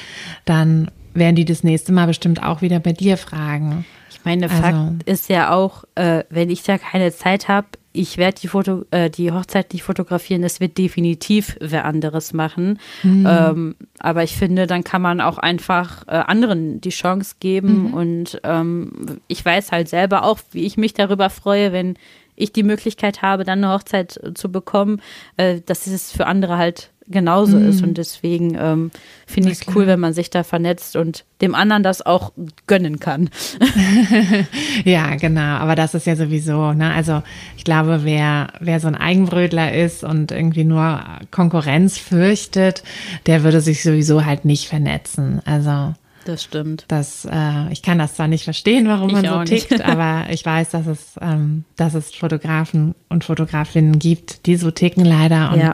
dann 0.46 0.90
werden 1.14 1.36
die 1.36 1.46
das 1.46 1.64
nächste 1.64 1.92
Mal 1.92 2.08
bestimmt 2.08 2.44
auch 2.44 2.62
wieder 2.62 2.80
bei 2.80 2.94
dir 2.94 3.18
fragen. 3.18 3.86
Ich 4.10 4.24
meine, 4.24 4.50
also, 4.50 4.62
Fakt 4.62 5.04
ist 5.06 5.30
ja 5.30 5.52
auch, 5.52 5.84
äh, 5.96 6.24
wenn 6.30 6.50
ich 6.50 6.64
da 6.64 6.78
keine 6.78 7.12
Zeit 7.12 7.48
habe, 7.48 7.68
ich 7.98 8.18
werde 8.18 8.40
die, 8.42 8.48
Foto, 8.48 8.86
äh, 8.92 9.10
die 9.10 9.32
Hochzeit 9.32 9.74
nicht 9.74 9.84
fotografieren, 9.84 10.44
es 10.44 10.60
wird 10.60 10.78
definitiv 10.78 11.58
wer 11.60 11.86
anderes 11.86 12.34
machen. 12.34 12.80
Mhm. 13.04 13.28
Ähm, 13.30 13.76
aber 14.00 14.24
ich 14.24 14.36
finde, 14.36 14.68
dann 14.68 14.84
kann 14.84 15.02
man 15.02 15.22
auch 15.22 15.38
einfach 15.38 16.08
äh, 16.08 16.12
anderen 16.12 16.82
die 16.82 16.90
Chance 16.90 17.36
geben. 17.40 17.88
Mhm. 17.88 17.94
Und 17.94 18.42
ähm, 18.44 19.20
ich 19.28 19.44
weiß 19.44 19.72
halt 19.72 19.90
selber 19.90 20.24
auch, 20.24 20.40
wie 20.52 20.66
ich 20.66 20.78
mich 20.78 20.94
darüber 20.94 21.30
freue, 21.30 21.72
wenn 21.72 21.96
ich 22.36 22.54
die 22.54 22.64
Möglichkeit 22.64 23.22
habe, 23.22 23.44
dann 23.44 23.64
eine 23.64 23.74
Hochzeit 23.74 24.20
zu 24.36 24.52
bekommen, 24.52 25.02
äh, 25.38 25.62
dass 25.66 25.88
es 25.88 26.12
für 26.12 26.28
andere 26.28 26.58
halt 26.58 26.92
genauso 27.10 27.58
mhm. 27.58 27.70
ist. 27.70 27.84
Und 27.84 27.98
deswegen 27.98 28.56
ähm, 28.60 28.92
finde 29.26 29.52
ich 29.52 29.62
es 29.62 29.76
cool, 29.76 29.88
wenn 29.88 30.00
man 30.00 30.14
sich 30.14 30.30
da 30.30 30.44
vernetzt 30.44 30.96
und 30.96 31.26
dem 31.42 31.56
anderen 31.56 31.84
das 31.84 32.06
auch 32.06 32.34
gönnen 32.68 33.00
kann. 33.00 33.30
ja, 34.86 35.16
genau. 35.16 35.58
Aber 35.58 35.76
das 35.76 35.94
ist 35.94 36.08
ja 36.08 36.16
sowieso, 36.16 36.74
ne? 36.74 36.94
Also 36.94 37.24
ich 37.58 37.64
glaube, 37.64 38.02
wer, 38.04 38.54
wer 38.60 38.80
so 38.80 38.88
ein 38.88 38.96
Eigenbrötler 38.96 39.74
ist 39.74 40.04
und 40.04 40.32
irgendwie 40.32 40.64
nur 40.64 41.04
Konkurrenz 41.32 41.98
fürchtet, 41.98 42.84
der 43.26 43.44
würde 43.44 43.62
sich 43.62 43.84
sowieso 43.84 44.26
halt 44.26 44.46
nicht 44.46 44.68
vernetzen. 44.68 45.42
Also 45.46 45.94
das 46.28 46.44
stimmt. 46.44 46.86
Das, 46.88 47.26
äh, 47.30 47.72
ich 47.72 47.82
kann 47.82 47.98
das 47.98 48.16
zwar 48.16 48.28
nicht 48.28 48.44
verstehen, 48.44 48.88
warum 48.88 49.10
ich 49.10 49.14
man 49.16 49.26
so 49.26 49.44
tickt, 49.44 49.72
nicht. 49.72 49.86
aber 49.86 50.30
ich 50.32 50.46
weiß, 50.46 50.72
dass 50.72 50.88
es, 50.88 51.16
ähm, 51.22 51.64
dass 51.76 51.94
es 51.94 52.14
Fotografen 52.14 52.96
und 53.10 53.24
Fotografinnen 53.24 54.00
gibt, 54.00 54.46
die 54.46 54.56
so 54.56 54.72
ticken 54.72 55.06
leider. 55.06 55.52
Und 55.54 55.60
ja, 55.60 55.74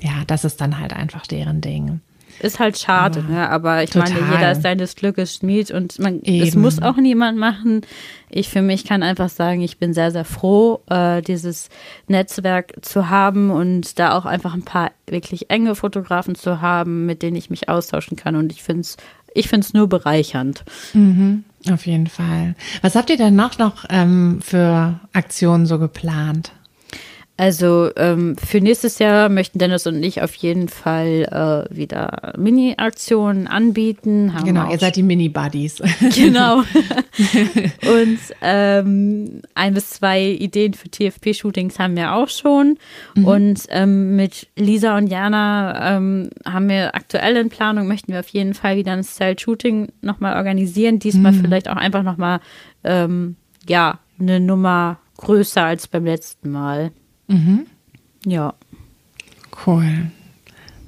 ja 0.00 0.12
das 0.26 0.44
ist 0.44 0.60
dann 0.60 0.78
halt 0.78 0.92
einfach 0.92 1.26
deren 1.26 1.60
Ding. 1.60 2.00
ist 2.40 2.58
halt 2.58 2.78
schade, 2.78 3.20
Aber 3.20 3.28
ne? 3.28 3.48
aber 3.48 3.82
ich 3.82 3.90
total. 3.90 4.12
meine, 4.12 4.34
jeder 4.34 4.52
ist 4.52 4.62
seines 4.62 4.96
Glückes 4.96 5.36
Schmied 5.36 5.70
und 5.70 5.98
man, 5.98 6.22
es 6.22 6.56
muss 6.56 6.80
auch 6.80 6.96
niemand 6.96 7.38
machen. 7.38 7.82
Ich 8.30 8.48
für 8.48 8.62
mich 8.62 8.84
kann 8.84 9.02
einfach 9.02 9.28
sagen, 9.28 9.60
ich 9.60 9.78
bin 9.78 9.92
sehr, 9.92 10.10
sehr 10.10 10.24
froh, 10.24 10.80
äh, 10.88 11.20
dieses 11.20 11.68
Netzwerk 12.08 12.72
zu 12.80 13.10
haben 13.10 13.50
und 13.50 13.98
da 13.98 14.16
auch 14.16 14.24
einfach 14.24 14.54
ein 14.54 14.62
paar 14.62 14.90
wirklich 15.06 15.50
enge 15.50 15.74
Fotografen 15.74 16.34
zu 16.34 16.62
haben, 16.62 17.04
mit 17.04 17.22
denen 17.22 17.36
ich 17.36 17.50
mich 17.50 17.68
austauschen 17.68 18.16
kann 18.16 18.36
und 18.36 18.50
ich 18.52 18.62
finde 18.62 18.80
es 18.80 18.96
ich 19.34 19.48
find's 19.48 19.74
nur 19.74 19.88
bereichernd. 19.88 20.64
Mhm, 20.94 21.44
auf 21.70 21.86
jeden 21.86 22.06
Fall. 22.06 22.54
Was 22.82 22.94
habt 22.94 23.10
ihr 23.10 23.16
denn 23.16 23.36
noch, 23.36 23.58
noch 23.58 23.84
ähm, 23.88 24.40
für 24.42 25.00
Aktionen 25.12 25.66
so 25.66 25.78
geplant? 25.78 26.52
Also 27.38 27.90
ähm, 27.96 28.36
für 28.36 28.60
nächstes 28.60 28.98
Jahr 28.98 29.30
möchten 29.30 29.58
Dennis 29.58 29.86
und 29.86 30.02
ich 30.02 30.20
auf 30.22 30.34
jeden 30.34 30.68
Fall 30.68 31.66
äh, 31.70 31.74
wieder 31.74 32.34
Mini-Aktionen 32.36 33.46
anbieten. 33.46 34.34
Haben 34.34 34.44
Genau, 34.44 34.70
ihr 34.70 34.78
seid 34.78 34.96
die 34.96 35.02
Mini-Buddies. 35.02 35.82
Genau. 36.14 36.58
und 36.58 38.18
ähm, 38.42 39.42
ein 39.54 39.74
bis 39.74 39.90
zwei 39.90 40.22
Ideen 40.24 40.74
für 40.74 40.90
TFP-Shootings 40.90 41.78
haben 41.78 41.96
wir 41.96 42.14
auch 42.14 42.28
schon. 42.28 42.76
Und 43.16 43.62
ähm, 43.70 44.14
mit 44.14 44.48
Lisa 44.56 44.96
und 44.98 45.06
Jana 45.06 45.96
ähm, 45.96 46.30
haben 46.44 46.68
wir 46.68 46.94
aktuell 46.94 47.36
in 47.36 47.48
Planung, 47.48 47.86
möchten 47.86 48.12
wir 48.12 48.20
auf 48.20 48.28
jeden 48.28 48.54
Fall 48.54 48.76
wieder 48.76 48.92
ein 48.92 49.04
Style-Shooting 49.04 49.88
nochmal 50.02 50.36
organisieren. 50.36 50.98
Diesmal 50.98 51.32
vielleicht 51.32 51.68
auch 51.68 51.76
einfach 51.76 52.02
nochmal, 52.02 52.40
ähm, 52.84 53.36
ja, 53.66 54.00
eine 54.20 54.38
Nummer 54.38 54.98
größer 55.16 55.64
als 55.64 55.88
beim 55.88 56.04
letzten 56.04 56.50
Mal. 56.50 56.92
Ja. 58.26 58.54
Cool. 59.66 60.10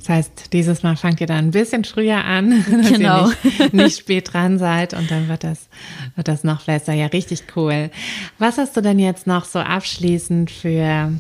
Das 0.01 0.09
heißt, 0.11 0.53
dieses 0.53 0.83
Mal 0.83 0.97
fangt 0.97 1.21
ihr 1.23 1.27
dann 1.27 1.47
ein 1.47 1.51
bisschen 1.51 1.85
früher 1.85 2.23
an, 2.25 2.63
dass 2.71 2.89
Genau. 2.91 3.29
ihr 3.29 3.35
nicht, 3.45 3.73
nicht 3.75 3.99
spät 4.01 4.33
dran 4.33 4.59
seid 4.59 4.93
und 4.93 5.11
dann 5.11 5.29
wird 5.29 5.45
das, 5.45 5.69
wird 6.15 6.29
das 6.29 6.45
noch 6.45 6.65
besser. 6.67 6.93
Ja, 6.93 7.07
richtig 7.07 7.45
cool. 7.57 7.91
Was 8.39 8.59
hast 8.59 8.77
du 8.77 8.83
denn 8.83 8.99
jetzt 8.99 9.27
noch 9.27 9.47
so 9.47 9.61
abschließend 9.61 10.51
für, 10.51 11.13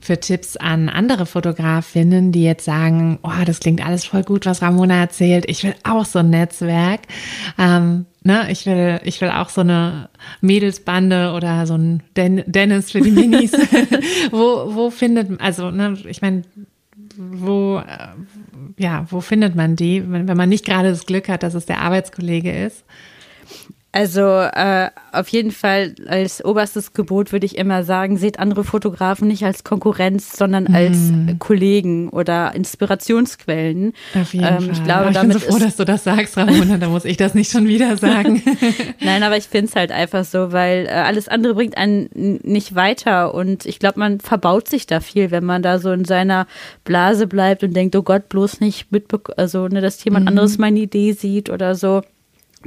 für 0.00 0.20
Tipps 0.20 0.56
an 0.58 0.90
andere 0.90 1.24
Fotografinnen, 1.24 2.30
die 2.30 2.42
jetzt 2.44 2.66
sagen, 2.66 3.18
oh, 3.22 3.30
das 3.46 3.60
klingt 3.60 3.84
alles 3.84 4.04
voll 4.04 4.22
gut, 4.22 4.44
was 4.44 4.60
Ramona 4.60 4.96
erzählt. 5.00 5.46
Ich 5.48 5.64
will 5.64 5.74
auch 5.84 6.04
so 6.04 6.18
ein 6.18 6.28
Netzwerk. 6.28 7.00
Ähm, 7.58 8.04
ne, 8.26 8.50
ich 8.50 8.66
will, 8.66 9.00
ich 9.04 9.20
will 9.20 9.30
auch 9.30 9.48
so 9.48 9.62
eine 9.62 10.10
Mädelsbande 10.40 11.32
oder 11.32 11.66
so 11.66 11.74
ein 11.74 12.02
Den 12.16 12.42
Dennis 12.46 12.90
für 12.90 13.00
die 13.00 13.12
Minis. 13.12 13.52
wo, 14.30 14.74
wo 14.74 14.90
findet, 14.90 15.40
also, 15.40 15.70
ne, 15.70 15.96
ich 16.08 16.20
meine, 16.20 16.42
wo, 17.16 17.78
äh, 17.78 18.82
ja, 18.82 19.06
wo 19.08 19.20
findet 19.20 19.54
man 19.54 19.76
die, 19.76 20.02
wenn, 20.10 20.28
wenn 20.28 20.36
man 20.36 20.48
nicht 20.48 20.66
gerade 20.66 20.90
das 20.90 21.06
Glück 21.06 21.28
hat, 21.28 21.42
dass 21.42 21.54
es 21.54 21.66
der 21.66 21.80
Arbeitskollege 21.80 22.50
ist? 22.52 22.84
Also 23.96 24.20
äh, 24.26 24.90
auf 25.10 25.28
jeden 25.28 25.52
Fall 25.52 25.94
als 26.06 26.44
oberstes 26.44 26.92
Gebot 26.92 27.32
würde 27.32 27.46
ich 27.46 27.56
immer 27.56 27.82
sagen, 27.82 28.18
seht 28.18 28.38
andere 28.38 28.62
Fotografen 28.62 29.26
nicht 29.26 29.42
als 29.42 29.64
Konkurrenz, 29.64 30.36
sondern 30.36 30.66
als 30.66 30.98
Kollegen 31.38 32.10
oder 32.10 32.54
Inspirationsquellen. 32.54 33.94
Auf 34.14 34.34
jeden 34.34 34.44
Ähm, 34.46 34.52
Fall. 34.60 34.70
ich 34.72 34.84
glaube, 34.84 35.10
ich 35.12 35.18
bin 35.18 35.32
so 35.32 35.38
froh, 35.38 35.58
dass 35.58 35.76
du 35.76 35.84
das 35.86 36.04
sagst, 36.04 36.36
Ramona, 36.36 36.76
da 36.76 36.88
muss 36.90 37.06
ich 37.06 37.16
das 37.16 37.32
nicht 37.32 37.50
schon 37.50 37.66
wieder 37.68 37.96
sagen. 38.06 38.42
Nein, 39.00 39.22
aber 39.22 39.38
ich 39.38 39.44
finde 39.44 39.68
es 39.68 39.76
halt 39.76 39.92
einfach 39.92 40.26
so, 40.26 40.52
weil 40.52 40.84
äh, 40.84 40.90
alles 40.90 41.28
andere 41.28 41.54
bringt 41.54 41.78
einen 41.78 42.10
nicht 42.42 42.74
weiter 42.74 43.32
und 43.32 43.64
ich 43.64 43.78
glaube, 43.78 43.98
man 43.98 44.20
verbaut 44.20 44.68
sich 44.68 44.86
da 44.86 45.00
viel, 45.00 45.30
wenn 45.30 45.44
man 45.44 45.62
da 45.62 45.78
so 45.78 45.90
in 45.92 46.04
seiner 46.04 46.46
Blase 46.84 47.26
bleibt 47.26 47.64
und 47.64 47.74
denkt, 47.74 47.96
oh 47.96 48.02
Gott, 48.02 48.28
bloß 48.28 48.60
nicht 48.60 48.92
mitbekommen, 48.92 49.38
also 49.38 49.68
ne, 49.68 49.80
dass 49.80 50.04
jemand 50.04 50.28
anderes 50.28 50.58
meine 50.58 50.80
Idee 50.80 51.12
sieht 51.12 51.48
oder 51.48 51.74
so. 51.74 52.02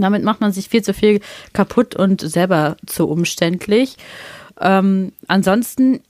Damit 0.02 0.24
macht 0.24 0.42
man 0.42 0.52
sich 0.52 0.70
viel 0.70 0.84
zu 0.84 0.94
viel 0.94 1.20
kaputt 1.54 1.96
und 1.96 2.22
selber 2.22 2.78
zu 2.86 3.08
umständlich. 3.08 3.98
Ähm, 4.60 5.14
ansonsten, 5.28 6.02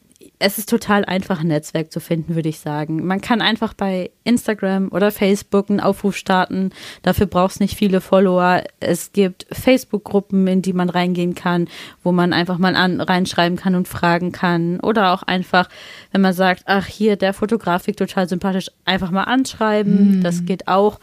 es 0.41 0.57
ist 0.57 0.69
total 0.69 1.03
einfach, 1.03 1.41
ein 1.41 1.47
Netzwerk 1.47 1.91
zu 1.91 1.99
finden, 1.99 2.35
würde 2.35 2.49
ich 2.49 2.59
sagen. 2.59 3.05
Man 3.05 3.19
kann 3.19 3.41
einfach 3.41 3.73
bei 3.73 4.09
Instagram 4.23 4.89
oder 4.89 5.11
Facebook 5.11 5.69
einen 5.69 5.81
Aufruf 5.81 6.15
starten. 6.15 6.71
Dafür 7.03 7.25
braucht 7.25 7.55
es 7.55 7.59
nicht 7.59 7.77
viele 7.77 7.99
Follower. 7.99 8.63
Es 8.79 9.11
gibt 9.11 9.47
Facebook-Gruppen, 9.51 10.47
in 10.47 10.61
die 10.61 10.71
man 10.71 10.89
reingehen 10.89 11.35
kann, 11.35 11.67
wo 12.03 12.13
man 12.13 12.31
einfach 12.31 12.57
mal 12.57 12.75
an, 12.75 13.01
reinschreiben 13.01 13.57
kann 13.57 13.75
und 13.75 13.89
fragen 13.89 14.31
kann. 14.31 14.79
Oder 14.79 15.13
auch 15.13 15.23
einfach, 15.23 15.67
wenn 16.11 16.21
man 16.21 16.33
sagt, 16.33 16.63
ach, 16.65 16.85
hier, 16.85 17.17
der 17.17 17.33
Fotograf 17.33 17.85
wirkt 17.87 17.99
total 17.99 18.29
sympathisch, 18.29 18.71
einfach 18.85 19.11
mal 19.11 19.23
anschreiben. 19.23 20.23
Das 20.23 20.45
geht 20.45 20.69
auch. 20.69 20.99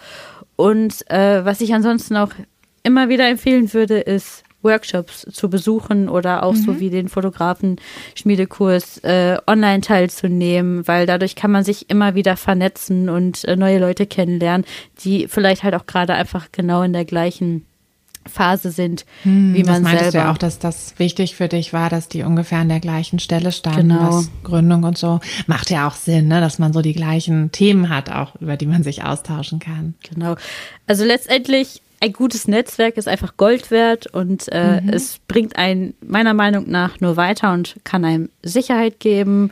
Und 0.57 1.09
äh, 1.11 1.44
was 1.44 1.61
ich 1.61 1.75
ansonsten 1.75 2.16
auch 2.16 2.31
immer 2.87 3.09
wieder 3.09 3.29
empfehlen 3.29 3.72
würde, 3.75 3.99
ist 3.99 4.44
Workshops 4.62 5.27
zu 5.31 5.49
besuchen 5.51 6.09
oder 6.09 6.42
auch 6.42 6.55
so 6.57 6.81
wie 6.81 6.90
den 6.90 7.09
Fotografen-Schmiedekurs 7.09 8.99
äh, 9.05 9.38
online 9.46 9.81
teilzunehmen, 9.81 10.87
weil 10.88 11.07
dadurch 11.07 11.37
kann 11.37 11.51
man 11.53 11.64
sich 11.64 11.88
immer 11.90 12.14
wieder 12.14 12.37
vernetzen 12.37 13.09
und 13.09 13.44
äh, 13.44 13.57
neue 13.57 13.79
Leute 13.79 14.07
kennenlernen, 14.07 14.66
die 15.05 15.29
vielleicht 15.29 15.62
halt 15.62 15.75
auch 15.75 15.87
gerade 15.87 16.14
einfach 16.14 16.49
genau 16.53 16.83
in 16.83 16.92
der 16.92 17.05
gleichen 17.05 17.64
Phase 18.29 18.72
sind, 18.72 19.07
wie 19.22 19.62
das 19.62 19.70
man 19.75 19.83
meintest 19.85 20.07
du 20.09 20.11
selber. 20.11 20.27
ja 20.27 20.33
auch, 20.33 20.38
dass 20.38 20.59
das 20.59 20.94
wichtig 20.99 21.37
für 21.37 21.46
dich 21.46 21.72
war, 21.72 21.90
dass 21.90 22.09
die 22.09 22.25
ungefähr 22.25 22.59
an 22.59 22.68
der 22.68 22.81
gleichen 22.81 23.20
Stelle 23.20 23.53
standen, 23.53 23.90
Genau. 23.90 24.16
was 24.18 24.29
Gründung 24.42 24.83
und 24.83 24.99
so. 24.99 25.20
Macht 25.46 25.70
ja 25.70 25.87
auch 25.87 25.94
Sinn, 25.94 26.27
ne, 26.27 26.40
dass 26.40 26.59
man 26.59 26.72
so 26.72 26.83
die 26.83 26.92
gleichen 26.94 27.53
Themen 27.53 27.88
hat, 27.88 28.11
auch 28.11 28.35
über 28.40 28.57
die 28.57 28.66
man 28.66 28.83
sich 28.83 29.05
austauschen 29.05 29.61
kann. 29.61 29.94
Genau. 30.12 30.35
Also 30.88 31.05
letztendlich 31.05 31.83
ein 32.01 32.13
gutes 32.13 32.47
Netzwerk 32.47 32.97
ist 32.97 33.09
einfach 33.09 33.37
Gold 33.37 33.71
wert 33.71 34.07
und 34.07 34.53
äh, 34.53 34.83
es 34.91 35.19
bringt 35.29 35.57
einen 35.57 35.95
meiner 36.01 36.35
Meinung 36.35 36.69
nach 36.69 37.01
nur 37.01 37.17
weiter 37.17 37.53
und 37.53 37.77
kann 37.85 38.05
einem 38.05 38.29
Sicherheit 38.43 39.01
geben. 39.01 39.51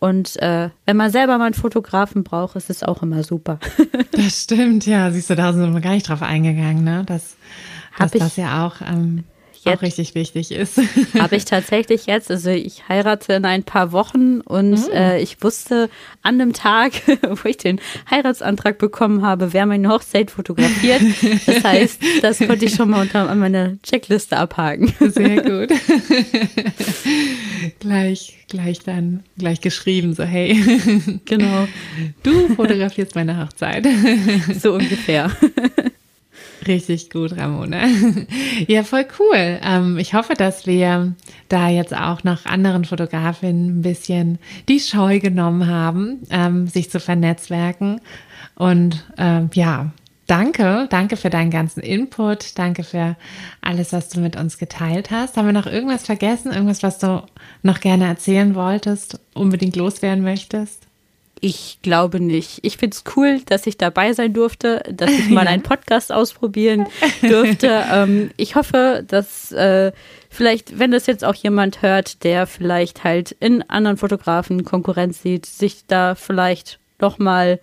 Und 0.00 0.40
äh, 0.40 0.70
wenn 0.86 0.96
man 0.96 1.10
selber 1.10 1.38
mal 1.38 1.46
einen 1.46 1.54
Fotografen 1.54 2.22
braucht, 2.22 2.56
ist 2.56 2.70
es 2.70 2.82
auch 2.82 3.02
immer 3.02 3.22
super. 3.24 3.58
Das 4.12 4.42
stimmt, 4.42 4.84
ja. 4.84 5.12
Siehst 5.12 5.30
du, 5.30 5.36
da 5.36 5.52
sind 5.52 5.72
wir 5.72 5.80
gar 5.80 5.92
nicht 5.92 6.08
drauf 6.08 6.22
eingegangen, 6.22 6.82
ne? 6.82 7.04
Dass, 7.06 7.36
dass 7.96 8.14
ich 8.14 8.20
das 8.20 8.36
ja 8.36 8.66
auch, 8.66 8.80
ähm, 8.80 9.22
jetzt- 9.68 9.78
auch 9.78 9.82
richtig 9.82 10.14
wichtig 10.14 10.52
ist. 10.52 10.78
Habe 11.18 11.36
ich 11.36 11.44
tatsächlich 11.44 12.06
jetzt. 12.06 12.30
Also 12.30 12.50
ich 12.50 12.88
heirate 12.88 13.34
in 13.34 13.44
ein 13.44 13.62
paar 13.64 13.92
Wochen 13.92 14.40
und 14.40 14.78
äh, 14.92 15.20
ich 15.20 15.42
wusste 15.42 15.88
an 16.22 16.38
dem 16.38 16.52
Tag, 16.52 16.92
wo 17.22 17.48
ich 17.48 17.56
den 17.58 17.80
Heiratsantrag 18.10 18.78
bekommen 18.78 19.22
habe, 19.22 19.52
wer 19.52 19.66
meine 19.66 19.88
Hochzeit 19.88 20.30
fotografiert. 20.30 21.00
Das 21.46 21.64
heißt, 21.64 22.00
das 22.22 22.38
konnte 22.38 22.64
ich 22.64 22.74
schon 22.74 22.90
mal 22.90 23.02
unter 23.02 23.28
an 23.28 23.38
meiner 23.38 23.80
Checkliste 23.82 24.36
abhaken. 24.36 24.92
Sehr 25.10 25.42
gut. 25.42 25.70
gleich, 27.80 28.38
gleich 28.48 28.80
dann, 28.80 29.22
gleich 29.38 29.60
geschrieben, 29.60 30.14
so 30.14 30.24
hey, 30.24 30.56
Genau, 31.24 31.66
du 32.22 32.54
fotografierst 32.54 33.14
meine 33.14 33.40
Hochzeit. 33.44 33.86
so 34.60 34.74
ungefähr. 34.74 35.30
Richtig 36.66 37.10
gut, 37.10 37.36
Ramona. 37.36 37.82
Ja, 38.66 38.82
voll 38.82 39.06
cool. 39.18 39.60
Ähm, 39.62 39.98
ich 39.98 40.14
hoffe, 40.14 40.34
dass 40.34 40.66
wir 40.66 41.14
da 41.48 41.68
jetzt 41.68 41.94
auch 41.94 42.24
noch 42.24 42.44
anderen 42.44 42.84
Fotografinnen 42.84 43.78
ein 43.78 43.82
bisschen 43.82 44.38
die 44.68 44.80
Scheu 44.80 45.20
genommen 45.20 45.66
haben, 45.66 46.22
ähm, 46.30 46.66
sich 46.66 46.90
zu 46.90 46.98
vernetzwerken. 46.98 48.00
Und 48.56 49.04
ähm, 49.16 49.50
ja, 49.54 49.92
danke, 50.26 50.88
danke 50.90 51.16
für 51.16 51.30
deinen 51.30 51.50
ganzen 51.50 51.80
Input, 51.80 52.58
danke 52.58 52.82
für 52.82 53.16
alles, 53.60 53.92
was 53.92 54.08
du 54.08 54.20
mit 54.20 54.36
uns 54.36 54.58
geteilt 54.58 55.10
hast. 55.10 55.36
Haben 55.36 55.46
wir 55.46 55.52
noch 55.52 55.66
irgendwas 55.66 56.04
vergessen? 56.04 56.52
Irgendwas, 56.52 56.82
was 56.82 56.98
du 56.98 57.22
noch 57.62 57.80
gerne 57.80 58.06
erzählen 58.06 58.54
wolltest, 58.54 59.20
unbedingt 59.34 59.76
loswerden 59.76 60.24
möchtest? 60.24 60.87
Ich 61.40 61.78
glaube 61.82 62.20
nicht. 62.20 62.60
Ich 62.62 62.76
finde 62.76 62.96
es 62.96 63.04
cool, 63.16 63.40
dass 63.46 63.66
ich 63.66 63.78
dabei 63.78 64.12
sein 64.12 64.32
durfte, 64.32 64.82
dass 64.90 65.10
ich 65.10 65.28
mal 65.28 65.46
einen 65.48 65.62
Podcast 65.62 66.12
ausprobieren 66.12 66.86
durfte. 67.22 67.84
ähm, 67.92 68.30
ich 68.36 68.56
hoffe, 68.56 69.04
dass 69.06 69.52
äh, 69.52 69.92
vielleicht, 70.30 70.78
wenn 70.78 70.90
das 70.90 71.06
jetzt 71.06 71.24
auch 71.24 71.34
jemand 71.34 71.82
hört, 71.82 72.24
der 72.24 72.46
vielleicht 72.46 73.04
halt 73.04 73.32
in 73.32 73.62
anderen 73.68 73.96
Fotografen 73.96 74.64
Konkurrenz 74.64 75.22
sieht, 75.22 75.46
sich 75.46 75.86
da 75.86 76.14
vielleicht 76.14 76.80
doch 76.98 77.18
mal 77.18 77.60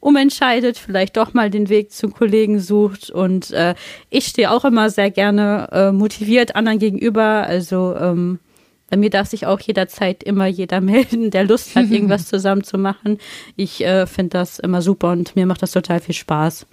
umentscheidet, 0.00 0.78
vielleicht 0.78 1.16
doch 1.16 1.34
mal 1.34 1.50
den 1.50 1.68
Weg 1.68 1.92
zum 1.92 2.12
Kollegen 2.12 2.58
sucht. 2.58 3.10
Und 3.10 3.50
äh, 3.52 3.74
ich 4.08 4.26
stehe 4.26 4.50
auch 4.50 4.64
immer 4.64 4.90
sehr 4.90 5.10
gerne 5.10 5.68
äh, 5.72 5.92
motiviert 5.92 6.56
anderen 6.56 6.78
gegenüber. 6.78 7.46
Also 7.46 7.94
ähm, 7.96 8.40
bei 8.90 8.96
mir 8.96 9.08
darf 9.08 9.28
sich 9.28 9.46
auch 9.46 9.60
jederzeit 9.60 10.22
immer 10.22 10.46
jeder 10.46 10.80
melden, 10.82 11.30
der 11.30 11.44
Lust 11.44 11.74
hat, 11.76 11.86
irgendwas 11.90 12.26
zusammen 12.26 12.64
zu 12.64 12.76
machen. 12.76 13.18
Ich 13.56 13.84
äh, 13.84 14.06
finde 14.06 14.30
das 14.30 14.58
immer 14.58 14.82
super 14.82 15.12
und 15.12 15.36
mir 15.36 15.46
macht 15.46 15.62
das 15.62 15.72
total 15.72 16.00
viel 16.00 16.14
Spaß. 16.14 16.66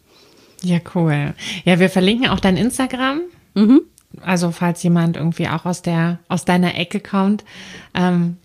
Ja, 0.64 0.80
cool. 0.96 1.36
Ja, 1.66 1.80
wir 1.80 1.90
verlinken 1.90 2.30
auch 2.30 2.40
dein 2.40 2.58
Instagram. 2.58 3.22
Mhm. 3.54 3.82
Also 4.22 4.52
falls 4.52 4.82
jemand 4.84 5.18
irgendwie 5.18 5.48
auch 5.48 5.66
aus 5.66 5.82
der 5.82 6.20
aus 6.28 6.46
deiner 6.46 6.76
Ecke 6.76 7.00
kommt, 7.00 7.44
ähm, 7.94 8.38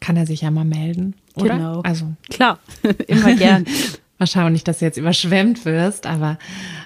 kann 0.00 0.16
er 0.16 0.26
sich 0.26 0.42
ja 0.42 0.50
mal 0.50 0.64
melden, 0.64 1.14
oder? 1.34 1.56
Genau. 1.56 1.80
Also 1.82 2.06
Klar, 2.28 2.58
immer 3.06 3.34
gern. 3.34 3.64
Mal 4.20 4.26
schauen, 4.26 4.52
nicht, 4.52 4.68
dass 4.68 4.80
du 4.80 4.84
jetzt 4.84 4.98
überschwemmt 4.98 5.64
wirst, 5.64 6.06
aber 6.06 6.38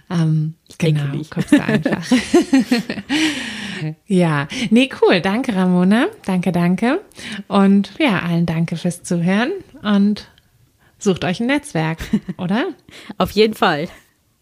ähm, 0.08 0.54
genau, 0.78 1.02
guckst 1.30 1.50
du 1.50 1.60
einfach. 1.60 2.06
ja, 4.06 4.46
nee, 4.70 4.88
cool. 5.02 5.20
Danke, 5.20 5.56
Ramona. 5.56 6.06
Danke, 6.24 6.52
danke. 6.52 7.00
Und 7.48 7.90
ja, 7.98 8.20
allen 8.20 8.46
danke 8.46 8.76
fürs 8.76 9.02
Zuhören 9.02 9.50
und 9.82 10.28
sucht 11.00 11.24
euch 11.24 11.40
ein 11.40 11.48
Netzwerk, 11.48 11.98
oder? 12.38 12.68
Auf 13.18 13.32
jeden 13.32 13.54
Fall. 13.54 13.88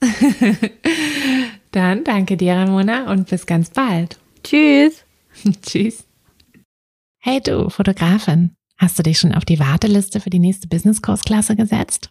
Dann 1.71 2.05
danke 2.05 2.37
dir, 2.37 2.57
Ramona, 2.57 3.11
und 3.11 3.31
bis 3.31 3.47
ganz 3.47 3.71
bald. 3.71 4.19
Tschüss. 4.45 5.03
Tschüss. 5.65 6.05
Hey 7.21 7.41
du, 7.41 7.71
Fotografin, 7.71 8.55
hast 8.77 8.99
du 8.99 9.03
dich 9.03 9.19
schon 9.19 9.33
auf 9.33 9.47
die 9.47 9.61
Warteliste 9.61 10.21
für 10.21 10.29
die 10.29 10.41
nächste 10.41 10.69
Business-Kursklasse 10.69 11.57
gesetzt? 11.57 12.11